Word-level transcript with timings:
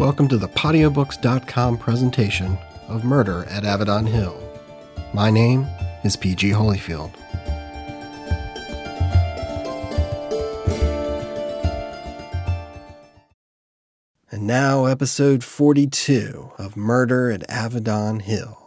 Welcome 0.00 0.28
to 0.28 0.38
the 0.38 0.48
Podiobooks.com 0.48 1.76
presentation 1.76 2.56
of 2.88 3.04
Murder 3.04 3.44
at 3.50 3.64
Avedon 3.64 4.08
Hill. 4.08 4.34
My 5.12 5.30
name 5.30 5.66
is 6.04 6.16
PG 6.16 6.52
Holyfield. 6.52 7.12
And 14.30 14.46
now, 14.46 14.86
episode 14.86 15.44
42 15.44 16.52
of 16.56 16.78
Murder 16.78 17.30
at 17.30 17.46
Avedon 17.50 18.22
Hill. 18.22 18.59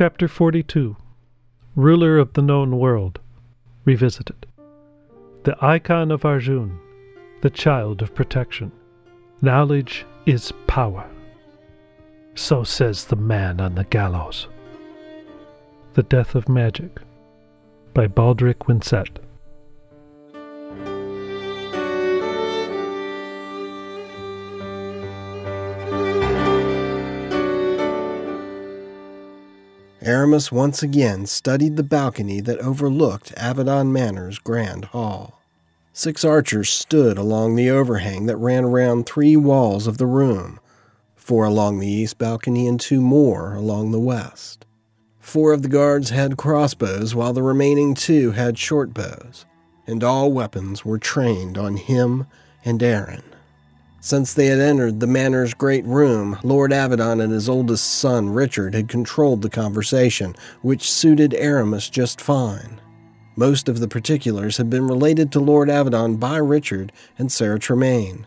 Chapter 0.00 0.28
42 0.28 0.96
Ruler 1.76 2.16
of 2.16 2.32
the 2.32 2.40
Known 2.40 2.78
World 2.78 3.18
Revisited. 3.84 4.46
The 5.42 5.62
icon 5.62 6.10
of 6.10 6.24
Arjun, 6.24 6.78
the 7.42 7.50
child 7.50 8.00
of 8.00 8.14
protection. 8.14 8.72
Knowledge 9.42 10.06
is 10.24 10.54
power. 10.66 11.06
So 12.34 12.64
says 12.64 13.04
the 13.04 13.16
man 13.16 13.60
on 13.60 13.74
the 13.74 13.84
gallows. 13.84 14.48
The 15.92 16.04
Death 16.04 16.34
of 16.34 16.48
Magic 16.48 16.98
by 17.92 18.06
Baldric 18.06 18.60
Winsett. 18.60 19.18
Aramis 30.10 30.50
once 30.50 30.82
again 30.82 31.24
studied 31.24 31.76
the 31.76 31.84
balcony 31.84 32.40
that 32.40 32.58
overlooked 32.58 33.32
Avedon 33.36 33.92
Manor's 33.92 34.40
grand 34.40 34.86
hall. 34.86 35.40
Six 35.92 36.24
archers 36.24 36.68
stood 36.68 37.16
along 37.16 37.54
the 37.54 37.70
overhang 37.70 38.26
that 38.26 38.36
ran 38.36 38.64
around 38.64 39.06
three 39.06 39.36
walls 39.36 39.86
of 39.86 39.98
the 39.98 40.06
room, 40.06 40.58
four 41.14 41.44
along 41.44 41.78
the 41.78 41.86
east 41.86 42.18
balcony 42.18 42.66
and 42.66 42.80
two 42.80 43.00
more 43.00 43.54
along 43.54 43.92
the 43.92 44.00
west. 44.00 44.66
Four 45.20 45.52
of 45.52 45.62
the 45.62 45.68
guards 45.68 46.10
had 46.10 46.36
crossbows, 46.36 47.14
while 47.14 47.32
the 47.32 47.44
remaining 47.44 47.94
two 47.94 48.32
had 48.32 48.58
short 48.58 48.92
bows, 48.92 49.46
and 49.86 50.02
all 50.02 50.32
weapons 50.32 50.84
were 50.84 50.98
trained 50.98 51.56
on 51.56 51.76
him 51.76 52.26
and 52.64 52.82
Aaron. 52.82 53.22
Since 54.02 54.32
they 54.32 54.46
had 54.46 54.60
entered 54.60 55.00
the 55.00 55.06
manor's 55.06 55.52
great 55.52 55.84
room, 55.84 56.38
Lord 56.42 56.72
Avedon 56.72 57.20
and 57.20 57.30
his 57.30 57.50
oldest 57.50 57.84
son, 57.84 58.30
Richard, 58.30 58.74
had 58.74 58.88
controlled 58.88 59.42
the 59.42 59.50
conversation, 59.50 60.34
which 60.62 60.90
suited 60.90 61.34
Aramis 61.34 61.90
just 61.90 62.18
fine. 62.18 62.80
Most 63.36 63.68
of 63.68 63.78
the 63.78 63.88
particulars 63.88 64.56
had 64.56 64.70
been 64.70 64.88
related 64.88 65.30
to 65.32 65.40
Lord 65.40 65.68
Avedon 65.68 66.16
by 66.16 66.38
Richard 66.38 66.92
and 67.18 67.30
Sarah 67.30 67.58
Tremaine. 67.58 68.26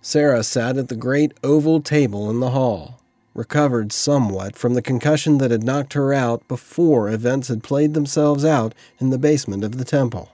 Sarah 0.00 0.42
sat 0.42 0.78
at 0.78 0.88
the 0.88 0.96
great 0.96 1.34
oval 1.44 1.82
table 1.82 2.30
in 2.30 2.40
the 2.40 2.50
hall, 2.50 3.02
recovered 3.34 3.92
somewhat 3.92 4.56
from 4.56 4.72
the 4.72 4.82
concussion 4.82 5.36
that 5.36 5.50
had 5.50 5.62
knocked 5.62 5.92
her 5.92 6.14
out 6.14 6.46
before 6.48 7.10
events 7.10 7.48
had 7.48 7.62
played 7.62 7.92
themselves 7.92 8.44
out 8.44 8.74
in 8.98 9.10
the 9.10 9.18
basement 9.18 9.64
of 9.64 9.76
the 9.76 9.84
temple. 9.84 10.30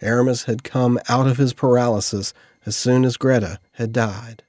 Aramis 0.00 0.44
had 0.44 0.62
come 0.64 0.98
out 1.08 1.26
of 1.26 1.38
his 1.38 1.52
paralysis 1.52 2.34
as 2.66 2.76
soon 2.76 3.04
as 3.04 3.16
Greta 3.16 3.58
had 3.72 3.92
died. 3.92 4.42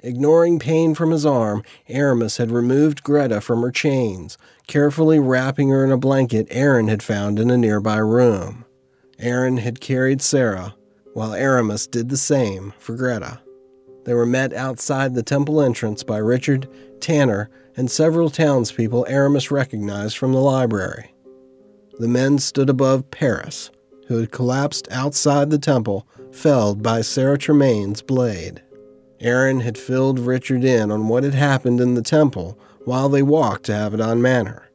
Ignoring 0.00 0.58
pain 0.58 0.94
from 0.94 1.12
his 1.12 1.24
arm, 1.24 1.62
Aramis 1.88 2.38
had 2.38 2.50
removed 2.50 3.04
Greta 3.04 3.40
from 3.40 3.62
her 3.62 3.70
chains, 3.70 4.36
carefully 4.66 5.20
wrapping 5.20 5.68
her 5.68 5.84
in 5.84 5.92
a 5.92 5.96
blanket 5.96 6.48
Aaron 6.50 6.88
had 6.88 7.02
found 7.02 7.38
in 7.38 7.50
a 7.50 7.56
nearby 7.56 7.98
room. 7.98 8.64
Aaron 9.20 9.58
had 9.58 9.80
carried 9.80 10.20
Sarah, 10.20 10.74
while 11.14 11.34
Aramis 11.34 11.86
did 11.86 12.08
the 12.08 12.16
same 12.16 12.72
for 12.78 12.96
Greta. 12.96 13.40
They 14.04 14.14
were 14.14 14.26
met 14.26 14.52
outside 14.52 15.14
the 15.14 15.22
temple 15.22 15.60
entrance 15.60 16.02
by 16.02 16.18
Richard, 16.18 16.68
Tanner, 17.00 17.48
and 17.76 17.88
several 17.88 18.28
townspeople 18.28 19.06
Aramis 19.08 19.52
recognized 19.52 20.16
from 20.16 20.32
the 20.32 20.40
library. 20.40 21.14
The 22.00 22.08
men 22.08 22.38
stood 22.38 22.68
above 22.68 23.10
Paris, 23.12 23.70
who 24.08 24.18
had 24.18 24.32
collapsed 24.32 24.88
outside 24.90 25.50
the 25.50 25.58
temple, 25.58 26.08
felled 26.32 26.82
by 26.82 27.00
Sarah 27.00 27.38
Tremaine's 27.38 28.02
blade. 28.02 28.62
Aaron 29.20 29.60
had 29.60 29.78
filled 29.78 30.18
Richard 30.18 30.64
in 30.64 30.90
on 30.90 31.06
what 31.08 31.22
had 31.22 31.34
happened 31.34 31.80
in 31.80 31.94
the 31.94 32.02
temple 32.02 32.58
while 32.84 33.08
they 33.08 33.22
walked 33.22 33.66
to 33.66 33.72
Avedon 33.72 34.20
Manor. 34.20 34.68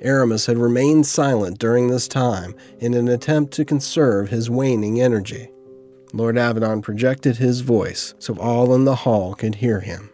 Aramis 0.00 0.46
had 0.46 0.58
remained 0.58 1.06
silent 1.06 1.58
during 1.58 1.88
this 1.88 2.08
time 2.08 2.54
in 2.80 2.94
an 2.94 3.08
attempt 3.08 3.52
to 3.54 3.64
conserve 3.64 4.30
his 4.30 4.50
waning 4.50 5.00
energy. 5.00 5.50
Lord 6.12 6.36
Avedon 6.36 6.82
projected 6.82 7.36
his 7.36 7.60
voice 7.60 8.14
so 8.18 8.36
all 8.38 8.74
in 8.74 8.84
the 8.84 8.96
hall 8.96 9.34
could 9.34 9.56
hear 9.56 9.80
him. 9.80 10.10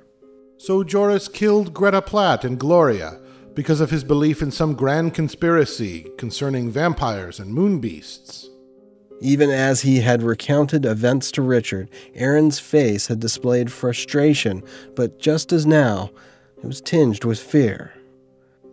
So 0.59 0.82
Joris 0.84 1.28
killed 1.28 1.72
Greta 1.72 2.03
Platt 2.03 2.44
and 2.44 2.59
Gloria 2.59 3.21
because 3.54 3.81
of 3.81 3.91
his 3.91 4.04
belief 4.04 4.43
in 4.43 4.50
some 4.50 4.75
grand 4.75 5.15
conspiracy 5.15 6.09
concerning 6.19 6.71
vampires 6.71 7.41
and 7.41 7.53
moon 7.53 7.81
beasts. 7.81 8.50
Even 9.20 9.50
as 9.50 9.82
he 9.82 10.00
had 10.00 10.22
recounted 10.22 10.84
events 10.84 11.30
to 11.32 11.42
Richard, 11.42 11.90
Aaron's 12.14 12.58
face 12.58 13.08
had 13.08 13.18
displayed 13.18 13.72
frustration, 13.72 14.62
but 14.94 15.18
just 15.18 15.52
as 15.52 15.66
now, 15.66 16.10
it 16.56 16.64
was 16.64 16.80
tinged 16.80 17.24
with 17.24 17.40
fear. 17.40 17.94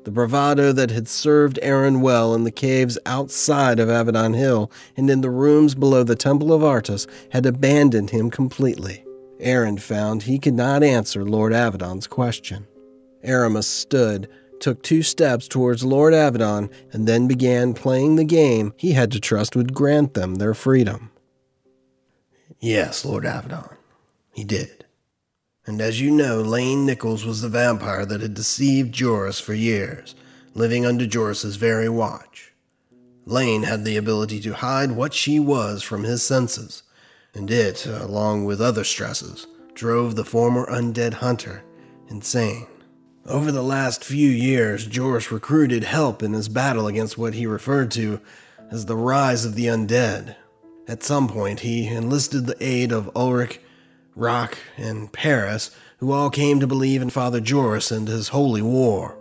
The 0.04 0.12
bravado 0.12 0.72
that 0.72 0.92
had 0.92 1.08
served 1.08 1.58
Aaron 1.64 2.00
well 2.00 2.36
in 2.36 2.44
the 2.44 2.52
caves 2.52 3.00
outside 3.08 3.80
of 3.80 3.90
Avedon 3.90 4.36
Hill 4.36 4.72
and 4.96 5.10
in 5.10 5.22
the 5.22 5.32
rooms 5.32 5.74
below 5.74 6.04
the 6.04 6.16
Temple 6.16 6.54
of 6.54 6.64
Artus 6.64 7.08
had 7.32 7.48
abandoned 7.48 8.12
him 8.12 8.30
completely. 8.30 9.04
Aaron 9.40 9.80
found 9.80 10.24
he 10.24 10.38
could 10.38 10.54
not 10.54 10.84
answer 10.84 11.26
Lord 11.26 11.54
Avedon's 11.54 12.06
question. 12.06 12.68
Aramis 13.24 13.66
stood, 13.66 14.30
took 14.60 14.82
two 14.82 15.04
steps 15.04 15.48
towards 15.48 15.84
Lord 15.84 16.14
Avedon, 16.14 16.72
and 16.92 17.08
then 17.08 17.28
began 17.28 17.74
playing 17.74 18.16
the 18.16 18.24
game 18.24 18.74
he 18.78 18.94
had 18.94 19.12
to 19.12 19.20
trust 19.20 19.56
would 19.56 19.74
grant 19.74 20.14
them 20.14 20.36
their 20.36 20.54
freedom. 20.54 21.12
Yes, 22.60 23.06
Lord 23.06 23.26
Avedon, 23.26 23.76
he 24.34 24.44
did. 24.44 24.86
And 25.68 25.82
as 25.82 26.00
you 26.00 26.12
know, 26.12 26.42
Lane 26.42 26.86
Nichols 26.86 27.26
was 27.26 27.42
the 27.42 27.50
vampire 27.50 28.06
that 28.06 28.22
had 28.22 28.34
deceived 28.34 28.94
Joris 28.94 29.40
for 29.40 29.54
years, 29.54 30.16
living 30.54 30.86
under 30.86 31.06
Joris's 31.06 31.56
very 31.56 31.90
watch. 31.90 32.54
Lane 33.26 33.64
had 33.64 33.84
the 33.84 33.98
ability 33.98 34.40
to 34.42 34.54
hide 34.54 34.92
what 34.92 35.14
she 35.14 35.40
was 35.40 35.82
from 35.82 36.04
his 36.04 36.24
senses, 36.24 36.84
and 37.34 37.50
it, 37.50 37.86
along 37.88 38.46
with 38.46 38.62
other 38.62 38.84
stresses, 38.84 39.48
drove 39.74 40.16
the 40.16 40.24
former 40.24 40.66
undead 40.68 41.16
hunter 41.16 41.64
insane. 42.08 42.68
Over 43.28 43.52
the 43.52 43.64
last 43.64 44.04
few 44.04 44.30
years, 44.30 44.86
Joris 44.86 45.32
recruited 45.32 45.84
help 45.84 46.22
in 46.22 46.34
his 46.34 46.48
battle 46.48 46.86
against 46.86 47.18
what 47.18 47.34
he 47.34 47.48
referred 47.48 47.90
to 47.92 48.22
as 48.70 48.86
the 48.86 48.96
rise 48.96 49.46
of 49.46 49.56
the 49.56 49.66
undead. 49.66 50.36
At 50.88 51.02
some 51.02 51.28
point, 51.28 51.62
he 51.62 51.88
enlisted 51.88 52.46
the 52.46 52.64
aid 52.64 52.92
of 52.92 53.10
Ulrich, 53.16 53.60
Rock, 54.16 54.60
and 54.78 55.12
Paris, 55.12 55.72
who 55.98 56.12
all 56.12 56.30
came 56.30 56.60
to 56.60 56.68
believe 56.68 57.02
in 57.02 57.10
Father 57.10 57.40
Joris 57.40 57.90
and 57.90 58.08
his 58.08 58.28
holy 58.28 58.62
war. 58.62 59.18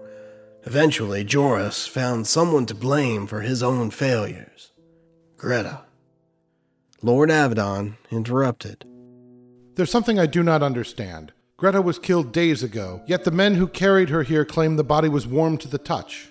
Eventually, 0.64 1.24
Joris 1.24 1.86
found 1.86 2.26
someone 2.26 2.66
to 2.66 2.74
blame 2.74 3.26
for 3.26 3.40
his 3.40 3.62
own 3.62 3.90
failures 3.90 4.72
Greta. 5.38 5.80
Lord 7.00 7.30
Avedon 7.30 7.96
interrupted. 8.10 8.84
There's 9.76 9.90
something 9.90 10.18
I 10.18 10.26
do 10.26 10.42
not 10.42 10.62
understand. 10.62 11.32
Greta 11.56 11.80
was 11.80 12.00
killed 12.00 12.32
days 12.32 12.64
ago, 12.64 13.00
yet 13.06 13.22
the 13.22 13.30
men 13.30 13.54
who 13.54 13.68
carried 13.68 14.08
her 14.08 14.24
here 14.24 14.44
claim 14.44 14.74
the 14.74 14.82
body 14.82 15.08
was 15.08 15.26
warm 15.26 15.56
to 15.58 15.68
the 15.68 15.78
touch. 15.78 16.30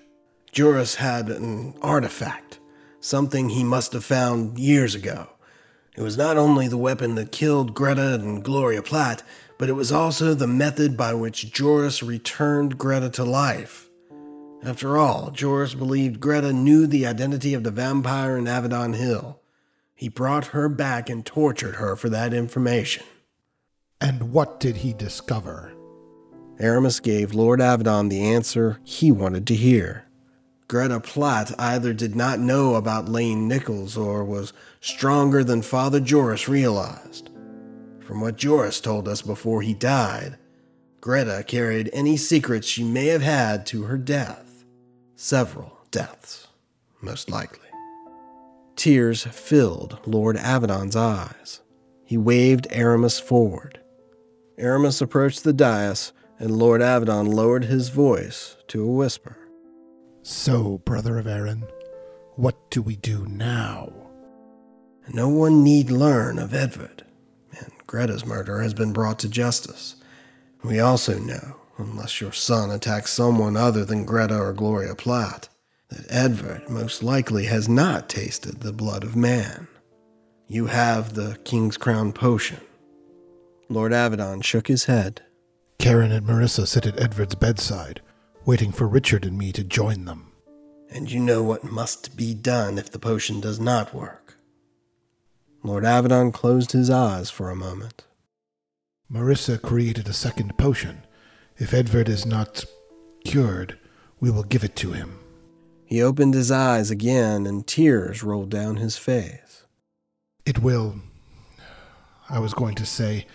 Joris 0.51 0.95
had 0.95 1.29
an 1.29 1.75
artifact, 1.81 2.59
something 2.99 3.49
he 3.49 3.63
must 3.63 3.93
have 3.93 4.03
found 4.03 4.59
years 4.59 4.95
ago. 4.95 5.29
It 5.95 6.01
was 6.01 6.17
not 6.17 6.35
only 6.35 6.67
the 6.67 6.77
weapon 6.77 7.15
that 7.15 7.31
killed 7.31 7.73
Greta 7.73 8.15
and 8.15 8.43
Gloria 8.43 8.81
Platt, 8.81 9.23
but 9.57 9.69
it 9.69 9.73
was 9.73 9.93
also 9.93 10.33
the 10.33 10.45
method 10.45 10.97
by 10.97 11.13
which 11.13 11.53
Joris 11.53 12.03
returned 12.03 12.77
Greta 12.77 13.09
to 13.11 13.23
life. 13.23 13.89
After 14.61 14.97
all, 14.97 15.31
Joris 15.31 15.73
believed 15.73 16.19
Greta 16.19 16.51
knew 16.51 16.85
the 16.85 17.05
identity 17.05 17.53
of 17.53 17.63
the 17.63 17.71
vampire 17.71 18.37
in 18.37 18.45
Avedon 18.45 18.95
Hill. 18.95 19.39
He 19.95 20.09
brought 20.09 20.47
her 20.47 20.67
back 20.67 21.09
and 21.09 21.25
tortured 21.25 21.75
her 21.75 21.95
for 21.95 22.09
that 22.09 22.33
information. 22.33 23.05
And 24.03 24.33
what 24.33 24.59
did 24.59 24.75
he 24.75 24.91
discover? 24.91 25.73
Aramis 26.59 26.99
gave 26.99 27.33
Lord 27.33 27.61
Avedon 27.61 28.09
the 28.09 28.19
answer 28.19 28.81
he 28.83 29.13
wanted 29.13 29.47
to 29.47 29.55
hear. 29.55 30.03
Greta 30.67 30.99
Platt 30.99 31.57
either 31.57 31.93
did 31.93 32.13
not 32.13 32.37
know 32.37 32.75
about 32.75 33.07
Lane 33.07 33.47
Nichols 33.47 33.95
or 33.95 34.25
was 34.25 34.51
stronger 34.81 35.41
than 35.41 35.61
Father 35.61 36.01
Joris 36.01 36.49
realized. 36.49 37.29
From 38.01 38.19
what 38.19 38.35
Joris 38.35 38.81
told 38.81 39.07
us 39.07 39.21
before 39.21 39.61
he 39.61 39.73
died, 39.73 40.37
Greta 40.99 41.41
carried 41.47 41.89
any 41.93 42.17
secrets 42.17 42.67
she 42.67 42.83
may 42.83 43.05
have 43.07 43.21
had 43.21 43.65
to 43.67 43.83
her 43.83 43.97
death. 43.97 44.65
Several 45.15 45.79
deaths, 45.91 46.49
most 46.99 47.29
likely. 47.29 47.69
Tears 48.75 49.23
filled 49.23 49.97
Lord 50.05 50.35
Avedon's 50.35 50.97
eyes. 50.97 51.61
He 52.03 52.17
waved 52.17 52.67
Aramis 52.69 53.17
forward. 53.17 53.79
Aramis 54.57 55.01
approached 55.01 55.43
the 55.43 55.53
dais, 55.53 56.13
and 56.39 56.57
Lord 56.57 56.81
Avedon 56.81 57.33
lowered 57.33 57.65
his 57.65 57.89
voice 57.89 58.55
to 58.67 58.83
a 58.83 58.91
whisper. 58.91 59.37
So, 60.21 60.79
brother 60.79 61.17
of 61.17 61.27
Aaron, 61.27 61.65
what 62.35 62.69
do 62.71 62.81
we 62.81 62.95
do 62.95 63.25
now? 63.25 63.91
No 65.11 65.27
one 65.27 65.63
need 65.63 65.91
learn 65.91 66.39
of 66.39 66.53
Edvard, 66.53 67.03
and 67.59 67.71
Greta's 67.87 68.25
murder 68.25 68.61
has 68.61 68.73
been 68.73 68.93
brought 68.93 69.19
to 69.19 69.29
justice. 69.29 69.95
We 70.63 70.79
also 70.79 71.19
know, 71.19 71.57
unless 71.77 72.21
your 72.21 72.31
son 72.31 72.71
attacks 72.71 73.11
someone 73.11 73.57
other 73.57 73.83
than 73.83 74.05
Greta 74.05 74.39
or 74.39 74.53
Gloria 74.53 74.95
Platt, 74.95 75.49
that 75.89 76.05
Edvard 76.09 76.69
most 76.69 77.03
likely 77.03 77.45
has 77.45 77.67
not 77.67 78.07
tasted 78.07 78.61
the 78.61 78.71
blood 78.71 79.03
of 79.03 79.15
man. 79.15 79.67
You 80.47 80.67
have 80.67 81.13
the 81.13 81.37
King's 81.43 81.77
Crown 81.77 82.13
potion. 82.13 82.61
Lord 83.73 83.91
Avedon 83.91 84.43
shook 84.43 84.67
his 84.67 84.85
head. 84.85 85.23
Karen 85.79 86.11
and 86.11 86.27
Marissa 86.27 86.67
sit 86.67 86.85
at 86.85 86.99
Edvard's 86.99 87.33
bedside, 87.33 88.01
waiting 88.45 88.71
for 88.71 88.87
Richard 88.87 89.25
and 89.25 89.35
me 89.35 89.51
to 89.51 89.63
join 89.63 90.05
them. 90.05 90.31
And 90.91 91.11
you 91.11 91.19
know 91.19 91.41
what 91.41 91.63
must 91.63 92.15
be 92.15 92.35
done 92.35 92.77
if 92.77 92.91
the 92.91 92.99
potion 92.99 93.41
does 93.41 93.59
not 93.59 93.91
work. 93.91 94.37
Lord 95.63 95.83
Avedon 95.85 96.31
closed 96.31 96.73
his 96.73 96.91
eyes 96.91 97.31
for 97.31 97.49
a 97.49 97.55
moment. 97.55 98.03
Marissa 99.11 99.59
created 99.59 100.07
a 100.07 100.13
second 100.13 100.55
potion. 100.55 101.07
If 101.57 101.73
Edvard 101.73 102.09
is 102.09 102.27
not 102.27 102.63
cured, 103.25 103.79
we 104.19 104.29
will 104.29 104.43
give 104.43 104.63
it 104.63 104.75
to 104.77 104.91
him. 104.91 105.19
He 105.83 105.99
opened 106.01 106.35
his 106.35 106.51
eyes 106.51 106.91
again, 106.91 107.47
and 107.47 107.65
tears 107.65 108.21
rolled 108.21 108.51
down 108.51 108.75
his 108.75 108.97
face. 108.97 109.65
It 110.45 110.59
will. 110.59 110.97
I 112.29 112.37
was 112.37 112.53
going 112.53 112.75
to 112.75 112.85
say 112.85 113.25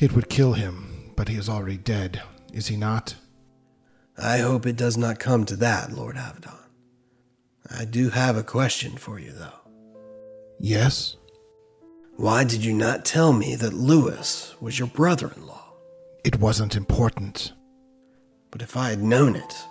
it 0.00 0.14
would 0.14 0.30
kill 0.30 0.54
him, 0.54 1.12
but 1.14 1.28
he 1.28 1.36
is 1.36 1.48
already 1.48 1.76
dead, 1.76 2.22
is 2.52 2.68
he 2.68 2.76
not? 2.76 3.14
I 4.16 4.38
hope 4.38 4.66
it 4.66 4.76
does 4.76 4.96
not 4.96 5.18
come 5.18 5.44
to 5.44 5.56
that, 5.56 5.92
Lord 5.92 6.16
Avedon. 6.16 6.56
I 7.70 7.84
do 7.84 8.08
have 8.10 8.36
a 8.36 8.42
question 8.42 8.96
for 8.96 9.18
you, 9.18 9.32
though. 9.32 9.60
Yes? 10.58 11.16
Why 12.16 12.44
did 12.44 12.64
you 12.64 12.74
not 12.74 13.04
tell 13.04 13.32
me 13.32 13.54
that 13.56 13.72
Lewis 13.72 14.54
was 14.60 14.78
your 14.78 14.88
brother 14.88 15.30
in 15.36 15.46
law? 15.46 15.72
It 16.24 16.40
wasn't 16.40 16.76
important. 16.76 17.52
But 18.50 18.62
if 18.62 18.76
I 18.76 18.90
had 18.90 19.02
known 19.02 19.36
it, 19.36 19.64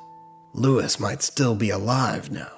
Lewis 0.53 0.99
might 0.99 1.21
still 1.21 1.55
be 1.55 1.69
alive 1.69 2.31
now. 2.31 2.51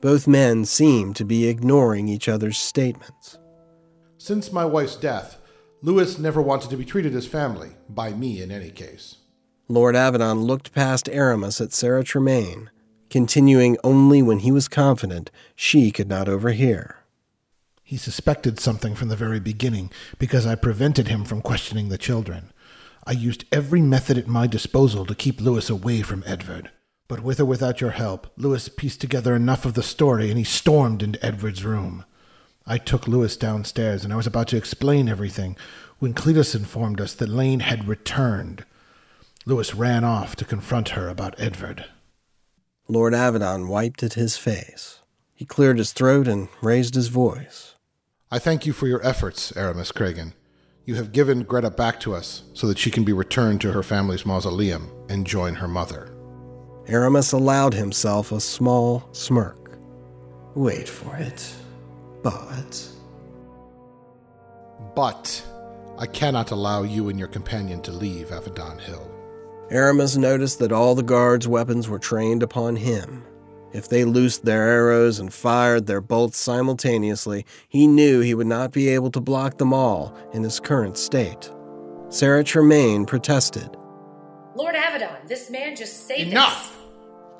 Both 0.00 0.28
men 0.28 0.64
seemed 0.64 1.16
to 1.16 1.24
be 1.24 1.48
ignoring 1.48 2.08
each 2.08 2.28
other's 2.28 2.58
statements. 2.58 3.38
Since 4.18 4.52
my 4.52 4.64
wife's 4.64 4.96
death, 4.96 5.38
Louis 5.82 6.18
never 6.18 6.40
wanted 6.40 6.70
to 6.70 6.76
be 6.76 6.84
treated 6.84 7.14
as 7.14 7.26
family, 7.26 7.70
by 7.88 8.10
me 8.10 8.42
in 8.42 8.50
any 8.50 8.70
case. 8.70 9.16
Lord 9.68 9.94
Avedon 9.94 10.44
looked 10.44 10.72
past 10.72 11.08
Aramis 11.08 11.60
at 11.60 11.72
Sarah 11.72 12.04
Tremaine, 12.04 12.70
continuing 13.10 13.76
only 13.84 14.22
when 14.22 14.40
he 14.40 14.50
was 14.50 14.68
confident 14.68 15.30
she 15.54 15.90
could 15.90 16.08
not 16.08 16.28
overhear. 16.28 16.96
He 17.82 17.96
suspected 17.96 18.58
something 18.58 18.94
from 18.94 19.08
the 19.08 19.16
very 19.16 19.38
beginning 19.38 19.90
because 20.18 20.46
I 20.46 20.54
prevented 20.54 21.08
him 21.08 21.24
from 21.24 21.42
questioning 21.42 21.88
the 21.88 21.98
children. 21.98 22.52
I 23.06 23.12
used 23.12 23.44
every 23.52 23.80
method 23.80 24.18
at 24.18 24.26
my 24.26 24.46
disposal 24.46 25.06
to 25.06 25.14
keep 25.14 25.40
Lewis 25.40 25.70
away 25.70 26.02
from 26.02 26.24
Edvard. 26.26 26.70
But 27.06 27.20
with 27.20 27.38
or 27.38 27.44
without 27.44 27.80
your 27.80 27.92
help, 27.92 28.26
Lewis 28.36 28.68
pieced 28.68 29.00
together 29.00 29.36
enough 29.36 29.64
of 29.64 29.74
the 29.74 29.82
story 29.82 30.28
and 30.30 30.38
he 30.38 30.44
stormed 30.44 31.02
into 31.02 31.24
Edvard's 31.24 31.64
room. 31.64 32.04
I 32.66 32.78
took 32.78 33.06
Louis 33.06 33.36
downstairs 33.36 34.02
and 34.02 34.12
I 34.12 34.16
was 34.16 34.26
about 34.26 34.48
to 34.48 34.56
explain 34.56 35.08
everything 35.08 35.56
when 35.98 36.14
Cletus 36.14 36.54
informed 36.54 37.00
us 37.00 37.14
that 37.14 37.28
Lane 37.28 37.60
had 37.60 37.86
returned. 37.86 38.64
Louis 39.44 39.72
ran 39.72 40.02
off 40.02 40.34
to 40.36 40.44
confront 40.44 40.90
her 40.90 41.08
about 41.08 41.38
Edvard. 41.38 41.84
Lord 42.88 43.12
Avedon 43.12 43.68
wiped 43.68 44.02
at 44.02 44.14
his 44.14 44.36
face. 44.36 45.00
He 45.34 45.44
cleared 45.44 45.78
his 45.78 45.92
throat 45.92 46.26
and 46.26 46.48
raised 46.60 46.96
his 46.96 47.08
voice. 47.08 47.76
I 48.32 48.40
thank 48.40 48.66
you 48.66 48.72
for 48.72 48.88
your 48.88 49.04
efforts, 49.06 49.56
Aramis 49.56 49.92
Kragan. 49.92 50.32
You 50.84 50.96
have 50.96 51.12
given 51.12 51.44
Greta 51.44 51.70
back 51.70 52.00
to 52.00 52.14
us 52.14 52.42
so 52.54 52.66
that 52.66 52.78
she 52.78 52.90
can 52.90 53.04
be 53.04 53.12
returned 53.12 53.60
to 53.60 53.72
her 53.72 53.82
family's 53.84 54.26
mausoleum 54.26 54.90
and 55.08 55.26
join 55.26 55.54
her 55.54 55.68
mother. 55.68 56.12
Aramis 56.88 57.32
allowed 57.32 57.74
himself 57.74 58.32
a 58.32 58.40
small 58.40 59.08
smirk. 59.12 59.78
Wait 60.54 60.88
for 60.88 61.16
it. 61.16 61.54
But. 62.22 62.88
But 64.94 65.46
I 65.98 66.06
cannot 66.06 66.50
allow 66.50 66.82
you 66.82 67.08
and 67.08 67.18
your 67.18 67.28
companion 67.28 67.80
to 67.82 67.92
leave 67.92 68.28
Avedon 68.28 68.80
Hill. 68.80 69.10
Aramis 69.70 70.16
noticed 70.16 70.58
that 70.60 70.72
all 70.72 70.94
the 70.94 71.02
guards' 71.02 71.48
weapons 71.48 71.88
were 71.88 71.98
trained 71.98 72.42
upon 72.42 72.76
him. 72.76 73.24
If 73.72 73.88
they 73.88 74.04
loosed 74.04 74.44
their 74.44 74.62
arrows 74.68 75.18
and 75.18 75.32
fired 75.32 75.86
their 75.86 76.00
bolts 76.00 76.38
simultaneously, 76.38 77.44
he 77.68 77.86
knew 77.86 78.20
he 78.20 78.34
would 78.34 78.46
not 78.46 78.72
be 78.72 78.88
able 78.88 79.10
to 79.10 79.20
block 79.20 79.58
them 79.58 79.72
all 79.72 80.16
in 80.32 80.42
his 80.42 80.60
current 80.60 80.96
state. 80.96 81.50
Sarah 82.08 82.44
Tremaine 82.44 83.04
protested. 83.04 83.76
Lord 84.54 84.76
Avedon, 84.76 85.26
this 85.26 85.50
man 85.50 85.76
just 85.76 86.06
saved 86.06 86.30
Enough! 86.30 86.70
us. 86.70 86.85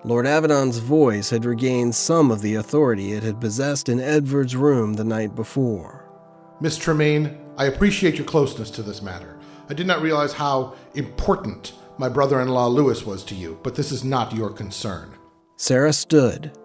Lord 0.06 0.24
Avedon's 0.24 0.78
voice 0.78 1.30
had 1.30 1.44
regained 1.44 1.92
some 1.92 2.30
of 2.30 2.40
the 2.40 2.54
authority 2.54 3.14
it 3.14 3.24
had 3.24 3.40
possessed 3.40 3.88
in 3.88 3.98
Edvard's 3.98 4.54
room 4.54 4.92
the 4.92 5.02
night 5.02 5.34
before. 5.34 6.08
Miss 6.60 6.78
Tremaine, 6.78 7.36
I 7.58 7.64
appreciate 7.64 8.14
your 8.14 8.24
closeness 8.24 8.70
to 8.70 8.84
this 8.84 9.02
matter. 9.02 9.36
I 9.68 9.74
did 9.74 9.88
not 9.88 10.00
realize 10.00 10.32
how 10.32 10.76
important 10.94 11.72
my 11.98 12.08
brother 12.08 12.40
in 12.40 12.46
law 12.50 12.68
Louis 12.68 13.04
was 13.04 13.24
to 13.24 13.34
you, 13.34 13.58
but 13.64 13.74
this 13.74 13.90
is 13.90 14.04
not 14.04 14.32
your 14.32 14.50
concern. 14.50 15.12
Sarah 15.56 15.92
stood, 15.92 16.56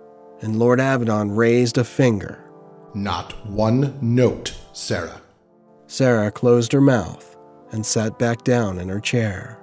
and 0.42 0.60
Lord 0.60 0.78
Avedon 0.78 1.36
raised 1.36 1.80
a 1.80 1.84
finger. 1.84 2.48
Not 2.94 3.34
one 3.48 3.98
note, 4.04 4.56
Sarah. 4.72 5.20
Sarah 5.88 6.30
closed 6.30 6.72
her 6.74 6.82
mouth 6.82 7.36
and 7.72 7.84
sat 7.84 8.20
back 8.20 8.44
down 8.44 8.78
in 8.78 8.88
her 8.88 9.00
chair. 9.00 9.58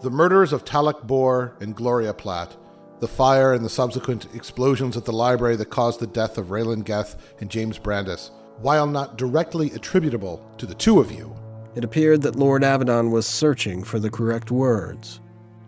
The 0.00 0.10
murders 0.10 0.52
of 0.52 0.64
Talek 0.64 1.04
Bor 1.04 1.56
and 1.60 1.76
Gloria 1.76 2.12
Platt, 2.12 2.56
the 3.02 3.08
fire 3.08 3.52
and 3.52 3.64
the 3.64 3.68
subsequent 3.68 4.28
explosions 4.32 4.96
at 4.96 5.04
the 5.04 5.12
library 5.12 5.56
that 5.56 5.70
caused 5.70 5.98
the 5.98 6.06
death 6.06 6.38
of 6.38 6.50
Raylan 6.50 6.84
Geth 6.84 7.16
and 7.40 7.50
James 7.50 7.76
Brandis, 7.76 8.30
while 8.58 8.86
not 8.86 9.18
directly 9.18 9.72
attributable 9.72 10.40
to 10.56 10.66
the 10.66 10.74
two 10.74 11.00
of 11.00 11.10
you, 11.10 11.34
It 11.74 11.82
appeared 11.82 12.22
that 12.22 12.36
Lord 12.36 12.62
Avedon 12.62 13.10
was 13.10 13.26
searching 13.26 13.82
for 13.82 13.98
the 13.98 14.08
correct 14.10 14.52
words. 14.52 15.18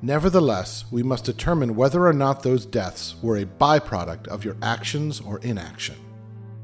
nevertheless, 0.01 0.85
we 0.93 1.03
must 1.03 1.25
determine 1.25 1.75
whether 1.75 2.07
or 2.07 2.13
not 2.13 2.45
those 2.45 2.65
deaths 2.67 3.17
were 3.21 3.39
a 3.39 3.47
byproduct 3.47 4.29
of 4.29 4.45
your 4.45 4.57
actions 4.63 5.21
or 5.21 5.41
inaction. 5.41 5.97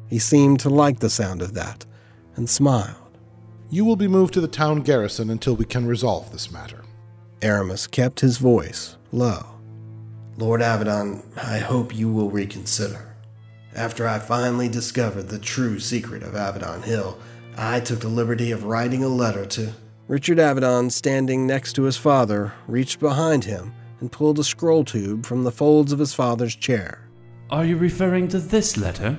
He 0.07 0.21
seemed 0.21 0.61
to 0.61 0.71
like 0.71 1.01
the 1.01 1.11
sound 1.11 1.43
of 1.43 1.55
that 1.55 1.85
and 2.37 2.49
smiled. 2.49 3.19
You 3.71 3.85
will 3.85 3.97
be 3.97 4.07
moved 4.07 4.35
to 4.35 4.41
the 4.41 4.47
town 4.47 4.83
garrison 4.83 5.31
until 5.31 5.57
we 5.57 5.65
can 5.65 5.85
resolve 5.85 6.31
this 6.31 6.53
matter. 6.53 6.85
Aramis 7.43 7.89
kept 7.89 8.21
his 8.21 8.39
voice 8.39 8.97
low. 9.11 9.50
Lord 10.41 10.63
Avedon, 10.63 11.23
I 11.37 11.59
hope 11.59 11.95
you 11.95 12.11
will 12.11 12.31
reconsider. 12.31 13.15
After 13.77 14.09
I 14.09 14.19
finally 14.19 14.71
discovered 14.71 15.29
the 15.29 15.39
true 15.39 15.79
secret 15.79 16.23
of 16.23 16.33
Avedon 16.33 16.83
Hill, 16.83 17.19
I 17.59 17.81
took 17.81 18.01
the 18.01 18.09
liberty 18.09 18.51
of 18.51 18.65
writing 18.65 19.05
a 19.05 19.09
letter 19.09 19.45
to. 19.45 19.75
Richard 20.09 20.39
Avedon, 20.39 20.91
standing 20.91 21.47
next 21.47 21.75
to 21.75 21.83
his 21.83 21.99
father, 21.99 22.55
reached 22.67 23.01
behind 23.01 23.45
him 23.45 23.75
and 24.01 24.11
pulled 24.11 24.39
a 24.39 24.45
scroll 24.45 24.83
tube 24.83 25.27
from 25.27 25.45
the 25.45 25.53
folds 25.53 25.93
of 25.93 25.99
his 25.99 26.15
father's 26.15 26.57
chair. 26.57 27.07
Are 27.51 27.67
you 27.67 27.77
referring 27.77 28.27
to 28.29 28.39
this 28.39 28.79
letter? 28.79 29.19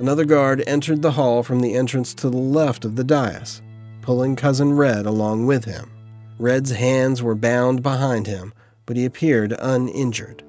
Another 0.00 0.26
guard 0.26 0.62
entered 0.66 1.00
the 1.00 1.12
hall 1.12 1.42
from 1.42 1.60
the 1.60 1.74
entrance 1.74 2.12
to 2.16 2.28
the 2.28 2.36
left 2.36 2.84
of 2.84 2.96
the 2.96 3.04
dais, 3.04 3.62
pulling 4.02 4.36
Cousin 4.36 4.74
Red 4.74 5.06
along 5.06 5.46
with 5.46 5.64
him. 5.64 5.90
Red's 6.38 6.72
hands 6.72 7.22
were 7.22 7.34
bound 7.34 7.82
behind 7.82 8.26
him, 8.26 8.52
but 8.86 8.96
he 8.96 9.04
appeared 9.04 9.54
uninjured. 9.58 10.42